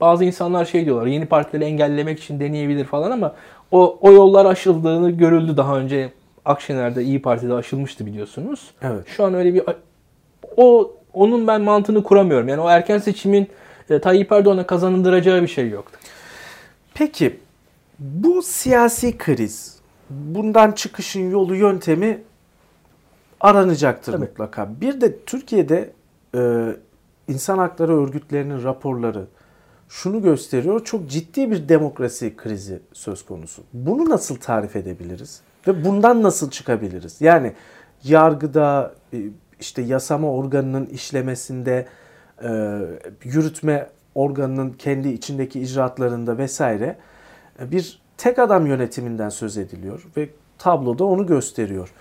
bazı 0.00 0.24
insanlar 0.24 0.64
şey 0.64 0.84
diyorlar 0.84 1.06
yeni 1.06 1.26
partileri 1.26 1.64
engellemek 1.64 2.18
için 2.18 2.40
deneyebilir 2.40 2.84
falan 2.84 3.10
ama 3.10 3.34
o, 3.70 3.98
o 4.00 4.12
yollar 4.12 4.46
aşıldığını 4.46 5.10
görüldü 5.10 5.56
daha 5.56 5.78
önce 5.78 6.12
Akşener'de 6.44 7.02
İyi 7.02 7.22
Parti'de 7.22 7.54
aşılmıştı 7.54 8.06
biliyorsunuz. 8.06 8.70
Evet. 8.82 9.04
Şu 9.06 9.24
an 9.24 9.34
öyle 9.34 9.54
bir 9.54 9.62
o 10.56 10.92
onun 11.12 11.46
ben 11.46 11.60
mantığını 11.60 12.02
kuramıyorum. 12.02 12.48
Yani 12.48 12.60
o 12.60 12.68
erken 12.68 12.98
seçimin 12.98 13.48
e, 13.90 13.98
Tayyip 13.98 14.32
Erdoğan'a 14.32 14.66
kazandıracağı 14.66 15.42
bir 15.42 15.48
şey 15.48 15.68
yoktu. 15.68 15.98
Peki 16.98 17.40
bu 17.98 18.42
siyasi 18.42 19.18
kriz 19.18 19.78
bundan 20.10 20.72
çıkışın 20.72 21.30
yolu 21.30 21.54
yöntemi 21.54 22.22
aranacaktır 23.40 24.12
Tabii. 24.12 24.24
mutlaka. 24.24 24.80
Bir 24.80 25.00
de 25.00 25.18
Türkiye'de 25.18 25.90
e, 26.34 26.72
insan 27.28 27.58
hakları 27.58 28.02
örgütlerinin 28.02 28.62
raporları 28.62 29.26
şunu 29.88 30.22
gösteriyor. 30.22 30.84
Çok 30.84 31.10
ciddi 31.10 31.50
bir 31.50 31.68
demokrasi 31.68 32.36
krizi 32.36 32.80
söz 32.92 33.24
konusu. 33.24 33.62
Bunu 33.72 34.08
nasıl 34.08 34.36
tarif 34.36 34.76
edebiliriz? 34.76 35.40
Ve 35.66 35.84
bundan 35.84 36.22
nasıl 36.22 36.50
çıkabiliriz? 36.50 37.20
Yani 37.20 37.52
yargıda 38.04 38.94
e, 39.12 39.18
işte 39.60 39.82
yasama 39.82 40.32
organının 40.32 40.86
işlemesinde 40.86 41.86
e, 42.42 42.78
yürütme 43.24 43.88
organının 44.18 44.70
kendi 44.70 45.08
içindeki 45.08 45.60
icraatlarında 45.60 46.38
vesaire 46.38 46.96
e, 47.60 47.70
bir 47.70 48.00
tek 48.16 48.38
adam 48.38 48.66
yönetiminden 48.66 49.28
söz 49.28 49.58
ediliyor 49.58 50.06
ve 50.16 50.28
tabloda 50.58 51.04
onu 51.04 51.26
gösteriyor. 51.26 51.92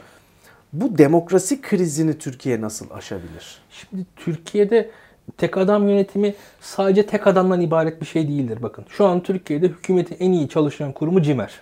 Bu 0.73 0.97
demokrasi 0.97 1.62
krizini 1.62 2.17
Türkiye 2.17 2.62
nasıl 2.62 2.91
aşabilir? 2.91 3.62
Şimdi 3.69 4.06
Türkiye'de 4.15 4.89
tek 5.38 5.58
adam 5.58 5.89
yönetimi 5.89 6.36
sadece 6.62 7.06
tek 7.06 7.27
adamdan 7.27 7.62
ibaret 7.62 8.01
bir 8.01 8.06
şey 8.06 8.27
değildir 8.27 8.58
bakın. 8.62 8.86
Şu 8.89 9.06
an 9.06 9.23
Türkiye'de 9.23 9.67
hükümetin 9.67 10.17
en 10.19 10.32
iyi 10.32 10.49
çalışan 10.49 10.91
kurumu 10.91 11.21
CİMER. 11.21 11.62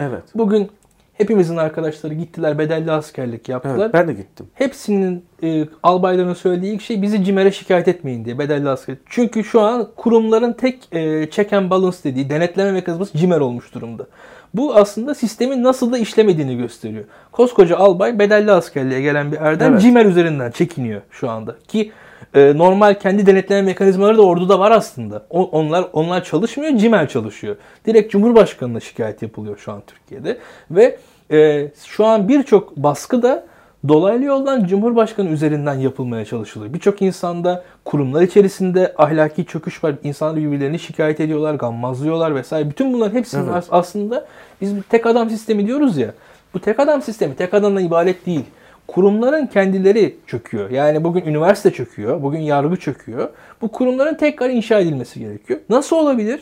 Evet. 0.00 0.22
Bugün 0.34 0.70
hepimizin 1.18 1.56
arkadaşları 1.56 2.14
gittiler 2.14 2.58
bedelli 2.58 2.92
askerlik 2.92 3.48
yaptılar. 3.48 3.78
Evet, 3.78 3.94
ben 3.94 4.08
de 4.08 4.12
gittim. 4.12 4.46
Hepsinin 4.54 5.24
e, 5.42 5.64
albayların 5.82 6.34
söylediği 6.34 6.74
ilk 6.74 6.82
şey 6.82 7.02
bizi 7.02 7.24
CİMER'e 7.24 7.52
şikayet 7.52 7.88
etmeyin 7.88 8.24
diye 8.24 8.38
bedelli 8.38 8.68
askerlik. 8.68 9.02
Çünkü 9.06 9.44
şu 9.44 9.60
an 9.60 9.88
kurumların 9.96 10.52
tek 10.52 10.88
e, 10.92 11.30
check 11.30 11.52
and 11.52 11.70
balance 11.70 11.96
dediği 12.04 12.30
denetleme 12.30 12.72
mekanizması 12.72 13.18
CİMER 13.18 13.40
olmuş 13.40 13.74
durumda. 13.74 14.06
Bu 14.54 14.74
aslında 14.74 15.14
sistemin 15.14 15.62
nasıl 15.62 15.92
da 15.92 15.98
işlemediğini 15.98 16.56
gösteriyor. 16.56 17.04
Koskoca 17.32 17.76
albay 17.76 18.18
bedelli 18.18 18.52
askerliğe 18.52 19.00
gelen 19.00 19.32
bir 19.32 19.36
erdem 19.36 19.72
Evet. 19.72 19.82
CİMER 19.82 20.06
üzerinden 20.06 20.50
çekiniyor 20.50 21.02
şu 21.10 21.30
anda. 21.30 21.56
Ki 21.68 21.92
e, 22.34 22.58
normal 22.58 22.94
kendi 22.94 23.26
denetleme 23.26 23.62
mekanizmaları 23.62 24.18
da 24.18 24.22
orduda 24.22 24.58
var 24.58 24.70
aslında. 24.70 25.26
O, 25.30 25.44
onlar 25.44 25.84
onlar 25.92 26.24
çalışmıyor, 26.24 26.76
CİMER 26.76 27.08
çalışıyor. 27.08 27.56
Direkt 27.86 28.12
Cumhurbaşkanı'na 28.12 28.80
şikayet 28.80 29.22
yapılıyor 29.22 29.58
şu 29.58 29.72
an 29.72 29.82
Türkiye'de. 29.86 30.38
Ve 30.70 30.98
e, 31.30 31.68
şu 31.86 32.04
an 32.04 32.28
birçok 32.28 32.76
baskı 32.76 33.22
da 33.22 33.44
dolaylı 33.88 34.24
yoldan 34.24 34.64
Cumhurbaşkanı 34.64 35.28
üzerinden 35.28 35.74
yapılmaya 35.74 36.24
çalışılıyor. 36.24 36.74
Birçok 36.74 37.02
insanda 37.02 37.64
kurumlar 37.84 38.22
içerisinde 38.22 38.94
ahlaki 38.98 39.44
çöküş 39.46 39.84
var. 39.84 39.94
İnsanlar 40.02 40.36
birbirlerini 40.36 40.78
şikayet 40.78 41.20
ediyorlar, 41.20 41.54
gammazlıyorlar 41.54 42.34
vesaire. 42.34 42.70
Bütün 42.70 42.92
bunların 42.92 43.14
hepsinin 43.18 43.44
Evet. 43.44 43.54
as- 43.54 43.68
aslında 43.70 44.26
biz 44.60 44.72
tek 44.88 45.06
adam 45.06 45.30
sistemi 45.30 45.66
diyoruz 45.66 45.96
ya. 45.98 46.14
Bu 46.54 46.60
tek 46.60 46.80
adam 46.80 47.02
sistemi 47.02 47.36
tek 47.36 47.54
adamdan 47.54 47.84
ibaret 47.84 48.26
değil. 48.26 48.44
Kurumların 48.88 49.46
kendileri 49.46 50.16
çöküyor. 50.26 50.70
Yani 50.70 51.04
bugün 51.04 51.24
üniversite 51.24 51.70
çöküyor, 51.70 52.22
bugün 52.22 52.38
yargı 52.38 52.76
çöküyor. 52.76 53.28
Bu 53.62 53.68
kurumların 53.68 54.14
tekrar 54.14 54.50
inşa 54.50 54.80
edilmesi 54.80 55.20
gerekiyor. 55.20 55.60
Nasıl 55.68 55.96
olabilir? 55.96 56.40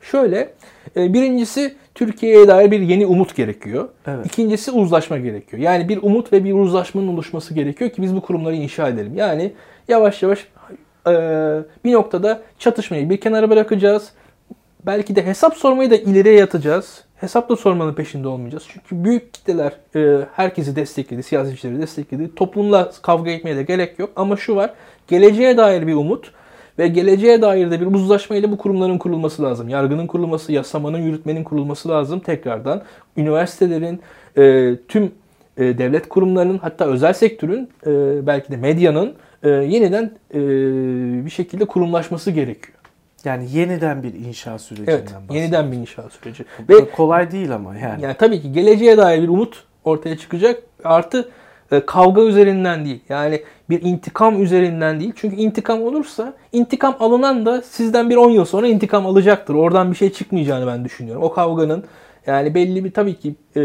Şöyle, 0.00 0.52
e, 0.96 1.12
birincisi 1.12 1.74
Türkiye'ye 1.94 2.48
dair 2.48 2.70
bir 2.70 2.80
yeni 2.80 3.06
umut 3.06 3.36
gerekiyor. 3.36 3.88
Evet. 4.06 4.26
İkincisi 4.26 4.70
uzlaşma 4.70 5.18
gerekiyor. 5.18 5.62
Yani 5.62 5.88
bir 5.88 5.98
umut 6.02 6.32
ve 6.32 6.44
bir 6.44 6.54
uzlaşmanın 6.54 7.08
oluşması 7.08 7.54
gerekiyor 7.54 7.90
ki 7.90 8.02
biz 8.02 8.16
bu 8.16 8.20
kurumları 8.20 8.54
inşa 8.54 8.88
edelim. 8.88 9.12
Yani 9.16 9.52
yavaş 9.88 10.22
yavaş 10.22 10.46
e, 11.06 11.12
bir 11.84 11.92
noktada 11.92 12.42
çatışmayı 12.58 13.10
bir 13.10 13.16
kenara 13.16 13.50
bırakacağız. 13.50 14.10
Belki 14.86 15.16
de 15.16 15.26
hesap 15.26 15.56
sormayı 15.56 15.90
da 15.90 15.96
ileriye 15.96 16.34
yatacağız. 16.34 17.04
Hesap 17.22 17.48
da 17.48 17.56
sormanın 17.56 17.94
peşinde 17.94 18.28
olmayacağız. 18.28 18.64
Çünkü 18.68 19.04
büyük 19.04 19.34
kitleler 19.34 19.72
e, 19.96 20.26
herkesi 20.32 20.76
destekledi, 20.76 21.22
siyasetçileri 21.22 21.78
destekledi. 21.78 22.34
Toplumla 22.34 22.92
kavga 23.02 23.30
etmeye 23.30 23.56
de 23.56 23.62
gerek 23.62 23.98
yok. 23.98 24.10
Ama 24.16 24.36
şu 24.36 24.56
var, 24.56 24.74
geleceğe 25.08 25.56
dair 25.56 25.86
bir 25.86 25.94
umut 25.94 26.32
ve 26.78 26.88
geleceğe 26.88 27.42
dair 27.42 27.70
de 27.70 27.80
bir 27.80 27.86
uzlaşmayla 27.86 28.50
bu 28.50 28.58
kurumların 28.58 28.98
kurulması 28.98 29.42
lazım. 29.42 29.68
Yargının 29.68 30.06
kurulması, 30.06 30.52
yasamanın, 30.52 30.98
yürütmenin 30.98 31.44
kurulması 31.44 31.88
lazım 31.88 32.20
tekrardan. 32.20 32.82
Üniversitelerin, 33.16 34.00
e, 34.38 34.76
tüm 34.88 35.12
e, 35.56 35.78
devlet 35.78 36.08
kurumlarının 36.08 36.58
hatta 36.58 36.84
özel 36.84 37.12
sektörün 37.12 37.68
e, 37.86 38.26
belki 38.26 38.52
de 38.52 38.56
medyanın 38.56 39.14
e, 39.42 39.48
yeniden 39.48 40.10
e, 40.34 40.40
bir 41.24 41.30
şekilde 41.30 41.64
kurumlaşması 41.64 42.30
gerekiyor. 42.30 42.81
Yani 43.24 43.46
yeniden 43.52 44.02
bir 44.02 44.14
inşa 44.14 44.58
sürecinden 44.58 44.92
Evet, 44.92 45.02
bahsediyoruz. 45.04 45.34
yeniden 45.36 45.72
bir 45.72 45.76
inşaat 45.76 46.12
süreci. 46.12 46.44
Ve 46.68 46.76
Ve 46.76 46.90
kolay 46.90 47.30
değil 47.30 47.54
ama 47.54 47.76
yani. 47.78 48.02
yani 48.02 48.14
tabii 48.18 48.42
ki 48.42 48.52
geleceğe 48.52 48.96
dair 48.96 49.22
bir 49.22 49.28
umut 49.28 49.64
ortaya 49.84 50.18
çıkacak. 50.18 50.62
Artı 50.84 51.28
e, 51.72 51.86
kavga 51.86 52.22
üzerinden 52.22 52.84
değil. 52.84 53.00
Yani 53.08 53.42
bir 53.70 53.82
intikam 53.82 54.42
üzerinden 54.42 55.00
değil. 55.00 55.12
Çünkü 55.16 55.36
intikam 55.36 55.82
olursa 55.82 56.34
intikam 56.52 56.96
alınan 57.00 57.46
da 57.46 57.62
sizden 57.62 58.10
bir 58.10 58.16
10 58.16 58.30
yıl 58.30 58.44
sonra 58.44 58.66
intikam 58.66 59.06
alacaktır. 59.06 59.54
Oradan 59.54 59.90
bir 59.90 59.96
şey 59.96 60.12
çıkmayacağını 60.12 60.66
ben 60.66 60.84
düşünüyorum. 60.84 61.22
O 61.22 61.32
kavganın 61.32 61.84
yani 62.26 62.54
belli 62.54 62.84
bir 62.84 62.90
tabii 62.90 63.14
ki 63.14 63.34
e, 63.56 63.60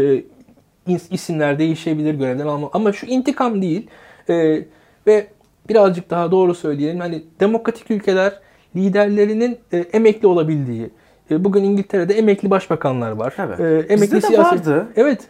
is- 0.88 1.10
isimler 1.14 1.58
değişebilir 1.58 2.14
görevden 2.14 2.46
alma 2.46 2.70
ama 2.72 2.92
şu 2.92 3.06
intikam 3.06 3.62
değil. 3.62 3.86
E, 4.30 4.62
ve 5.06 5.26
birazcık 5.68 6.10
daha 6.10 6.30
doğru 6.30 6.54
söyleyelim. 6.54 7.00
Hani 7.00 7.22
demokratik 7.40 7.90
ülkeler 7.90 8.32
liderlerinin 8.76 9.58
e, 9.72 9.78
emekli 9.78 10.26
olabildiği. 10.28 10.90
E, 11.30 11.44
bugün 11.44 11.64
İngiltere'de 11.64 12.14
emekli 12.14 12.50
başbakanlar 12.50 13.10
var. 13.10 13.34
Evet. 13.38 13.60
E, 13.60 13.92
emekli 13.94 14.16
Bizde 14.16 14.32
de 14.32 14.38
vardı. 14.38 14.86
Evet. 14.96 15.20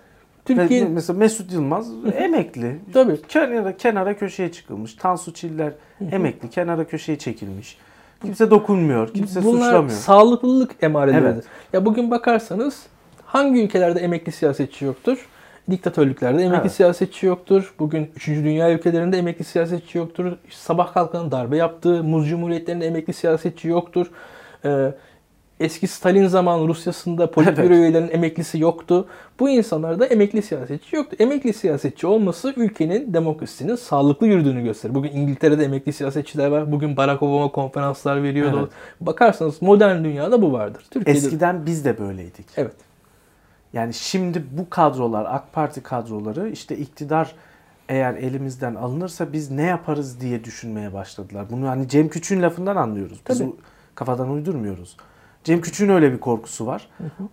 Ve 0.51 0.55
Türkiye 0.55 0.85
mesela 0.85 1.19
Mesut 1.19 1.53
Yılmaz 1.53 1.89
emekli. 2.17 2.77
Tabii. 2.93 3.21
Kenara, 3.29 3.77
kenara 3.77 4.17
köşeye 4.17 4.53
çıkılmış. 4.53 4.95
Tansu 4.95 5.35
Çiller 5.35 5.73
emekli. 6.13 6.51
Kenara 6.51 6.85
köşeye 6.85 7.19
çekilmiş. 7.19 7.79
Kimse 8.23 8.51
dokunmuyor. 8.51 9.15
Kimse 9.15 9.45
Bunlar 9.45 9.65
suçlamıyor. 9.65 9.99
sağlıklılık 9.99 10.71
emareleridir. 10.83 11.27
Evet. 11.35 11.45
Ya 11.73 11.85
bugün 11.85 12.11
bakarsanız 12.11 12.83
hangi 13.25 13.63
ülkelerde 13.63 14.01
emekli 14.01 14.33
siyasetçi 14.33 14.85
yoktur? 14.85 15.27
Diktatörlüklerde 15.71 16.43
emekli 16.43 16.61
Evet. 16.61 16.73
siyasetçi 16.73 17.27
yoktur. 17.27 17.75
Bugün 17.79 18.11
3. 18.17 18.27
Dünya 18.29 18.73
ülkelerinde 18.73 19.19
emekli 19.19 19.45
siyasetçi 19.45 19.99
yoktur. 19.99 20.33
Sabah 20.51 20.95
kalkanın 20.95 21.31
darbe 21.31 21.57
yaptığı 21.57 22.05
muz 22.05 22.29
cumhuriyetlerinde 22.29 22.87
emekli 22.87 23.13
siyasetçi 23.13 23.69
yoktur. 23.69 24.07
Ee, 24.65 24.93
eski 25.61 25.87
Stalin 25.87 26.27
zamanı 26.27 26.69
Rusya'sında 26.69 27.31
politbüro 27.31 27.67
Evet. 27.67 27.71
üyelerinin 27.77 28.11
emeklisi 28.11 28.59
yoktu. 28.59 29.07
Bu 29.41 29.49
insanlarda 29.49 30.07
emekli 30.07 30.43
siyasetçi 30.43 30.97
yoktu. 30.97 31.17
Emekli 31.19 31.53
siyasetçi 31.53 32.07
olması 32.07 32.53
ülkenin 32.57 33.15
demokrasisinin 33.15 33.75
sağlıklı 33.77 34.27
yürüdüğünü 34.27 34.65
gösterir. 34.65 34.95
Bugün 34.95 35.11
İngiltere'de 35.13 35.65
emekli 35.65 35.93
siyasetçiler 35.93 36.47
var. 36.47 36.73
Bugün 36.73 36.97
Barack 36.97 37.23
Obama 37.23 37.49
konferanslar 37.49 38.23
veriyordu. 38.23 38.59
Evet. 38.61 38.71
Bakarsanız 39.01 39.63
modern 39.63 40.05
dünyada 40.05 40.43
bu 40.43 40.53
vardır. 40.53 40.85
Türkiye'de 40.91 41.19
Eskiden 41.19 41.67
biz 41.67 41.85
de 41.85 41.99
böyleydik. 41.99 42.47
Evet. 42.57 42.88
Yani 43.73 43.95
şimdi 43.95 44.45
bu 44.53 44.71
kadrolar, 44.71 45.27
AK 45.29 45.53
Parti 45.53 45.83
kadroları 45.83 46.49
işte 46.49 46.77
iktidar 46.77 47.35
eğer 47.89 48.15
elimizden 48.15 48.75
alınırsa 48.75 49.33
biz 49.33 49.51
ne 49.51 49.63
yaparız 49.63 50.21
diye 50.21 50.45
düşünmeye 50.45 50.93
başladılar. 50.93 51.47
Bunu 51.51 51.69
hani 51.69 51.89
Cem 51.89 52.09
Küçük'ün 52.09 52.43
lafından 52.43 52.77
anlıyoruz. 52.77 53.21
Biz 53.29 53.39
Tabii. 53.39 53.53
kafadan 53.95 54.31
uydurmuyoruz. 54.31 54.97
Cem 55.45 55.61
Küçük'ün 55.61 55.93
öyle 55.93 56.13
bir 56.13 56.19
korkusu 56.19 56.67
var. 56.67 56.89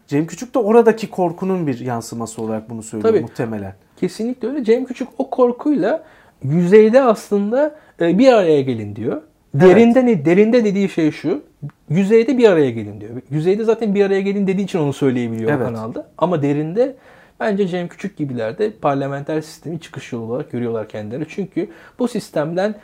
Cem 0.07 0.27
Küçük 0.27 0.53
de 0.55 0.59
oradaki 0.59 1.09
korkunun 1.09 1.67
bir 1.67 1.79
yansıması 1.79 2.41
olarak 2.41 2.69
bunu 2.69 2.83
söylüyor 2.83 3.13
Tabii. 3.13 3.21
muhtemelen. 3.21 3.75
Kesinlikle 3.97 4.47
öyle. 4.47 4.63
Cem 4.63 4.85
Küçük 4.85 5.07
o 5.17 5.29
korkuyla 5.29 6.03
yüzeyde 6.43 7.01
aslında 7.01 7.75
e, 8.01 8.17
bir 8.17 8.33
araya 8.33 8.61
gelin 8.61 8.95
diyor. 8.95 9.21
Derinde 9.59 10.05
ne? 10.05 10.25
Derinde 10.25 10.65
dediği 10.65 10.89
şey 10.89 11.11
şu. 11.11 11.43
Yüzeyde 11.89 12.37
bir 12.37 12.49
araya 12.49 12.71
gelin 12.71 13.01
diyor. 13.01 13.11
Yüzeyde 13.29 13.63
zaten 13.63 13.95
bir 13.95 14.05
araya 14.05 14.21
gelin 14.21 14.47
dediği 14.47 14.63
için 14.63 14.79
onu 14.79 14.93
söyleyebiliyor 14.93 15.51
Evet. 15.51 15.61
o 15.61 15.65
kanalda. 15.65 16.07
Ama 16.17 16.41
derinde 16.41 16.95
bence 17.39 17.67
Cem 17.67 17.87
Küçük 17.87 18.17
gibiler 18.17 18.57
de 18.57 18.71
parlamenter 18.71 19.41
sistemi 19.41 19.79
çıkış 19.79 20.11
yolu 20.11 20.23
olarak 20.23 20.51
görüyorlar 20.51 20.89
kendileri. 20.89 21.25
Çünkü 21.29 21.69
bu 21.99 22.07
sistemden 22.07 22.75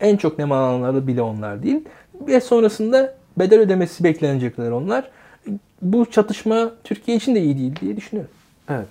en 0.00 0.16
çok 0.16 0.38
nemalananları 0.38 1.06
bile 1.06 1.22
onlar 1.22 1.62
değil. 1.62 1.84
Ve 2.14 2.40
sonrasında 2.40 3.14
bedel 3.38 3.60
ödemesi 3.60 4.04
beklenecekler 4.04 4.70
onlar. 4.70 5.10
Bu 5.82 6.10
çatışma 6.10 6.72
Türkiye 6.84 7.16
için 7.16 7.34
de 7.34 7.40
iyi 7.40 7.58
değil 7.58 7.76
diye 7.80 7.96
düşünüyorum. 7.96 8.34
Evet. 8.68 8.86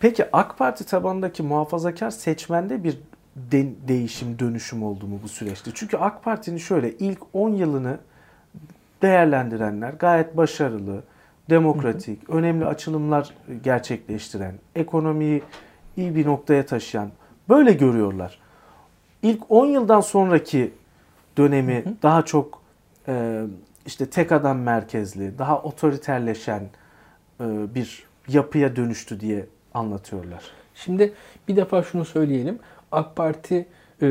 Peki 0.00 0.24
AK 0.32 0.58
Parti 0.58 0.84
tabanındaki 0.86 1.42
muhafazakar 1.42 2.10
seçmende 2.10 2.84
bir 2.84 2.98
de- 3.36 3.88
değişim, 3.88 4.38
dönüşüm 4.38 4.82
oldu 4.82 5.06
mu 5.06 5.20
bu 5.22 5.28
süreçte? 5.28 5.70
Çünkü 5.74 5.96
AK 5.96 6.24
Parti'nin 6.24 6.58
şöyle 6.58 6.92
ilk 6.92 7.18
10 7.32 7.50
yılını 7.50 7.98
değerlendirenler 9.02 9.92
gayet 9.92 10.36
başarılı, 10.36 11.02
demokratik, 11.50 12.30
önemli 12.30 12.66
açılımlar 12.66 13.34
gerçekleştiren, 13.62 14.54
ekonomiyi 14.74 15.42
iyi 15.96 16.16
bir 16.16 16.26
noktaya 16.26 16.66
taşıyan 16.66 17.10
böyle 17.48 17.72
görüyorlar. 17.72 18.38
İlk 19.22 19.50
10 19.50 19.66
yıldan 19.66 20.00
sonraki 20.00 20.72
dönemi 21.36 21.84
daha 22.02 22.24
çok 22.24 22.62
e, 23.08 23.42
işte 23.86 24.10
tek 24.10 24.32
adam 24.32 24.58
merkezli, 24.58 25.38
daha 25.38 25.62
otoriterleşen 25.62 26.62
e, 27.40 27.44
bir 27.74 28.04
yapıya 28.28 28.76
dönüştü 28.76 29.20
diye 29.20 29.46
anlatıyorlar. 29.74 30.42
Şimdi 30.74 31.12
bir 31.48 31.56
defa 31.56 31.82
şunu 31.82 32.04
söyleyelim. 32.04 32.58
AK 32.92 33.16
Parti 33.16 33.56
e, 34.02 34.06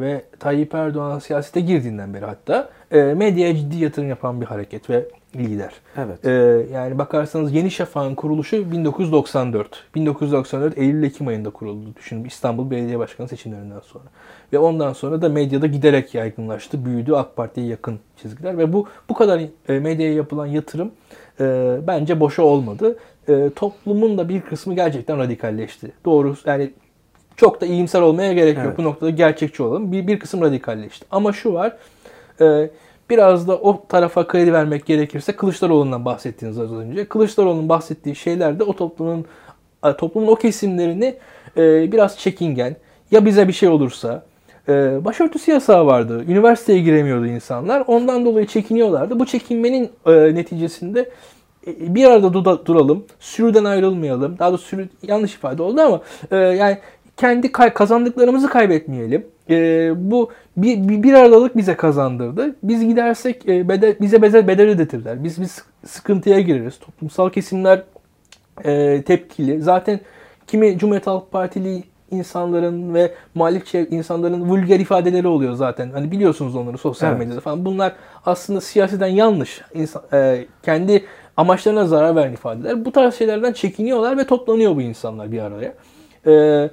ve 0.00 0.24
Tayyip 0.38 0.74
Erdoğan 0.74 1.18
siyasete 1.18 1.60
girdiğinden 1.60 2.14
beri 2.14 2.24
hatta 2.24 2.68
e, 2.90 3.02
medyaya 3.02 3.56
ciddi 3.56 3.76
yatırım 3.76 4.08
yapan 4.08 4.40
bir 4.40 4.46
hareket 4.46 4.90
ve 4.90 5.08
lider. 5.36 5.72
Evet. 5.96 6.26
E, 6.26 6.30
yani 6.72 6.98
bakarsanız 6.98 7.52
Yeni 7.52 7.70
Şafak'ın 7.70 8.14
kuruluşu 8.14 8.72
1994. 8.72 9.84
1994 9.94 10.78
Eylül-Ekim 10.78 11.28
ayında 11.28 11.50
kuruldu. 11.50 11.94
Düşünün 11.96 12.24
İstanbul 12.24 12.70
Belediye 12.70 12.98
Başkanı 12.98 13.28
seçimlerinden 13.28 13.80
sonra. 13.80 14.04
Ve 14.52 14.58
ondan 14.58 14.92
sonra 14.92 15.22
da 15.22 15.28
medyada 15.28 15.66
giderek 15.66 16.14
yaygınlaştı. 16.14 16.84
Büyüdü 16.84 17.12
AK 17.12 17.36
Parti'ye 17.36 17.66
yakın 17.66 17.98
çizgiler. 18.22 18.58
Ve 18.58 18.72
bu 18.72 18.88
bu 19.08 19.14
kadar 19.14 19.40
e, 19.68 19.78
medyaya 19.78 20.14
yapılan 20.14 20.46
yatırım 20.46 20.92
e, 21.40 21.76
bence 21.86 22.20
boşa 22.20 22.42
olmadı. 22.42 22.96
E, 23.28 23.50
toplumun 23.56 24.18
da 24.18 24.28
bir 24.28 24.40
kısmı 24.40 24.74
gerçekten 24.74 25.18
radikalleşti. 25.18 25.92
Doğru 26.04 26.36
yani 26.46 26.70
çok 27.36 27.60
da 27.60 27.66
iyimser 27.66 28.00
olmaya 28.00 28.32
gerek 28.32 28.56
yok. 28.56 28.66
Evet. 28.66 28.78
Bu 28.78 28.84
noktada 28.84 29.10
gerçekçi 29.10 29.62
olalım. 29.62 29.92
Bir, 29.92 30.06
bir 30.06 30.18
kısım 30.18 30.40
radikalleşti. 30.40 31.06
Ama 31.10 31.32
şu 31.32 31.52
var. 31.54 31.76
e, 32.40 32.70
biraz 33.10 33.48
da 33.48 33.56
o 33.58 33.86
tarafa 33.88 34.26
kredi 34.26 34.52
vermek 34.52 34.86
gerekirse 34.86 35.32
Kılıçdaroğlu'ndan 35.32 36.04
bahsettiğiniz 36.04 36.58
az 36.58 36.72
önce. 36.72 37.04
Kılıçdaroğlu'nun 37.04 37.68
bahsettiği 37.68 38.16
şeyler 38.16 38.58
de 38.58 38.64
o 38.64 38.76
toplumun 38.76 39.24
toplumun 39.98 40.26
o 40.28 40.34
kesimlerini 40.34 41.14
e, 41.56 41.92
biraz 41.92 42.18
çekingen 42.18 42.76
ya 43.10 43.24
bize 43.24 43.48
bir 43.48 43.52
şey 43.52 43.68
olursa 43.68 44.22
e, 44.68 45.04
başörtüsü 45.04 45.50
yasağı 45.50 45.86
vardı. 45.86 46.24
Üniversiteye 46.28 46.78
giremiyordu 46.80 47.26
insanlar. 47.26 47.84
Ondan 47.86 48.24
dolayı 48.24 48.46
çekiniyorlardı. 48.46 49.18
Bu 49.20 49.26
çekinmenin 49.26 49.90
e, 50.06 50.12
neticesinde 50.12 51.10
e, 51.66 51.94
bir 51.94 52.04
arada 52.04 52.26
duda- 52.32 52.66
duralım. 52.66 53.04
Sürüden 53.20 53.64
ayrılmayalım. 53.64 54.38
Daha 54.38 54.50
doğrusu 54.50 54.66
sürü 54.66 54.88
yanlış 55.02 55.34
ifade 55.34 55.62
oldu 55.62 55.80
ama 55.80 56.00
e, 56.30 56.36
yani 56.36 56.78
kendi 57.16 57.52
kay- 57.52 57.74
kazandıklarımızı 57.74 58.48
kaybetmeyelim. 58.48 59.26
E, 59.50 59.90
bu 59.96 60.30
bir, 60.56 60.88
bir, 60.88 61.02
bir 61.02 61.12
aradalık 61.14 61.56
bize 61.56 61.74
kazandırdı. 61.76 62.56
Biz 62.62 62.86
gidersek 62.86 63.48
e, 63.48 63.68
bedel, 63.68 63.94
bize 64.00 64.22
bedel, 64.22 64.48
bedel 64.48 64.68
ödetirler. 64.68 65.24
Biz 65.24 65.40
biz 65.40 65.62
sıkıntıya 65.86 66.40
gireriz. 66.40 66.78
Toplumsal 66.78 67.30
kesimler 67.30 67.82
e, 68.64 69.02
tepkili. 69.02 69.60
Zaten 69.62 70.00
kimi 70.46 70.78
Cumhuriyet 70.78 71.06
Halk 71.06 71.32
Partili 71.32 71.82
insanların 72.10 72.94
ve 72.94 73.12
muhalif 73.34 73.66
çev- 73.74 73.90
insanların 73.94 74.40
vulgar 74.50 74.80
ifadeleri 74.80 75.26
oluyor 75.26 75.54
zaten. 75.54 75.90
Hani 75.90 76.10
biliyorsunuz 76.10 76.56
onları 76.56 76.78
sosyal 76.78 77.10
Evet. 77.10 77.18
medyada 77.20 77.40
falan. 77.40 77.64
Bunlar 77.64 77.92
aslında 78.26 78.60
siyaseten 78.60 79.06
yanlış. 79.06 79.60
İnsan, 79.74 80.02
e, 80.12 80.44
kendi 80.62 81.04
amaçlarına 81.36 81.86
zarar 81.86 82.16
veren 82.16 82.32
ifadeler. 82.32 82.84
Bu 82.84 82.92
tarz 82.92 83.14
şeylerden 83.14 83.52
çekiniyorlar 83.52 84.18
ve 84.18 84.24
toplanıyor 84.26 84.76
bu 84.76 84.82
insanlar 84.82 85.32
bir 85.32 85.38
araya. 85.42 85.74
E, 86.26 86.70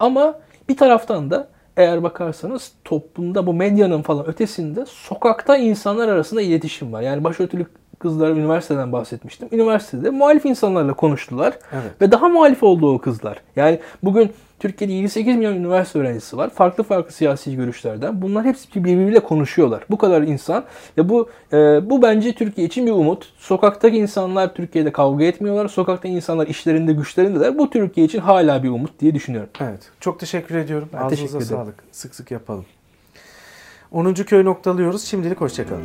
ama 0.00 0.38
bir 0.68 0.76
taraftan 0.76 1.30
da 1.30 1.48
eğer 1.76 2.02
bakarsanız 2.02 2.72
toplumda 2.84 3.46
bu 3.46 3.54
medyanın 3.54 4.02
falan 4.02 4.26
ötesinde 4.26 4.86
sokakta 4.86 5.56
insanlar 5.56 6.08
arasında 6.08 6.42
iletişim 6.42 6.92
var. 6.92 7.02
Yani 7.02 7.24
başörtülü 7.24 7.66
kızlar 8.00 8.30
üniversiteden 8.30 8.92
bahsetmiştim. 8.92 9.48
Üniversitede 9.52 10.10
muhalif 10.10 10.46
insanlarla 10.46 10.92
konuştular. 10.92 11.58
Evet. 11.72 12.00
Ve 12.00 12.12
daha 12.12 12.28
muhalif 12.28 12.62
oldu 12.62 12.94
o 12.94 12.98
kızlar. 12.98 13.40
Yani 13.56 13.80
bugün 14.02 14.32
Türkiye'de 14.58 14.92
28 14.92 15.36
milyon 15.36 15.54
üniversite 15.54 15.98
öğrencisi 15.98 16.36
var. 16.36 16.50
Farklı 16.50 16.84
farklı 16.84 17.12
siyasi 17.12 17.56
görüşlerden. 17.56 18.22
Bunlar 18.22 18.44
hepsi 18.44 18.84
birbiriyle 18.84 19.20
konuşuyorlar. 19.20 19.82
Bu 19.90 19.98
kadar 19.98 20.22
insan. 20.22 20.64
Ve 20.98 21.08
bu 21.08 21.28
e, 21.52 21.56
bu 21.90 22.02
bence 22.02 22.32
Türkiye 22.32 22.66
için 22.66 22.86
bir 22.86 22.92
umut. 22.92 23.32
Sokaktaki 23.38 23.96
insanlar 23.96 24.54
Türkiye'de 24.54 24.92
kavga 24.92 25.24
etmiyorlar. 25.24 25.68
Sokakta 25.68 26.08
insanlar 26.08 26.46
işlerinde 26.46 26.92
güçlerindeler. 26.92 27.58
Bu 27.58 27.70
Türkiye 27.70 28.06
için 28.06 28.18
hala 28.18 28.62
bir 28.62 28.68
umut 28.68 29.00
diye 29.00 29.14
düşünüyorum. 29.14 29.50
Evet. 29.60 29.90
Çok 30.00 30.20
teşekkür 30.20 30.54
ediyorum. 30.54 30.88
Ben 30.92 30.98
Ağzınıza 30.98 31.16
teşekkür 31.16 31.36
ederim. 31.36 31.48
sağlık. 31.48 31.74
Sık 31.92 32.14
sık 32.14 32.30
yapalım. 32.30 32.64
10. 33.92 34.14
köy 34.14 34.44
noktalıyoruz. 34.44 35.04
Şimdilik 35.04 35.40
hoşçakalın. 35.40 35.84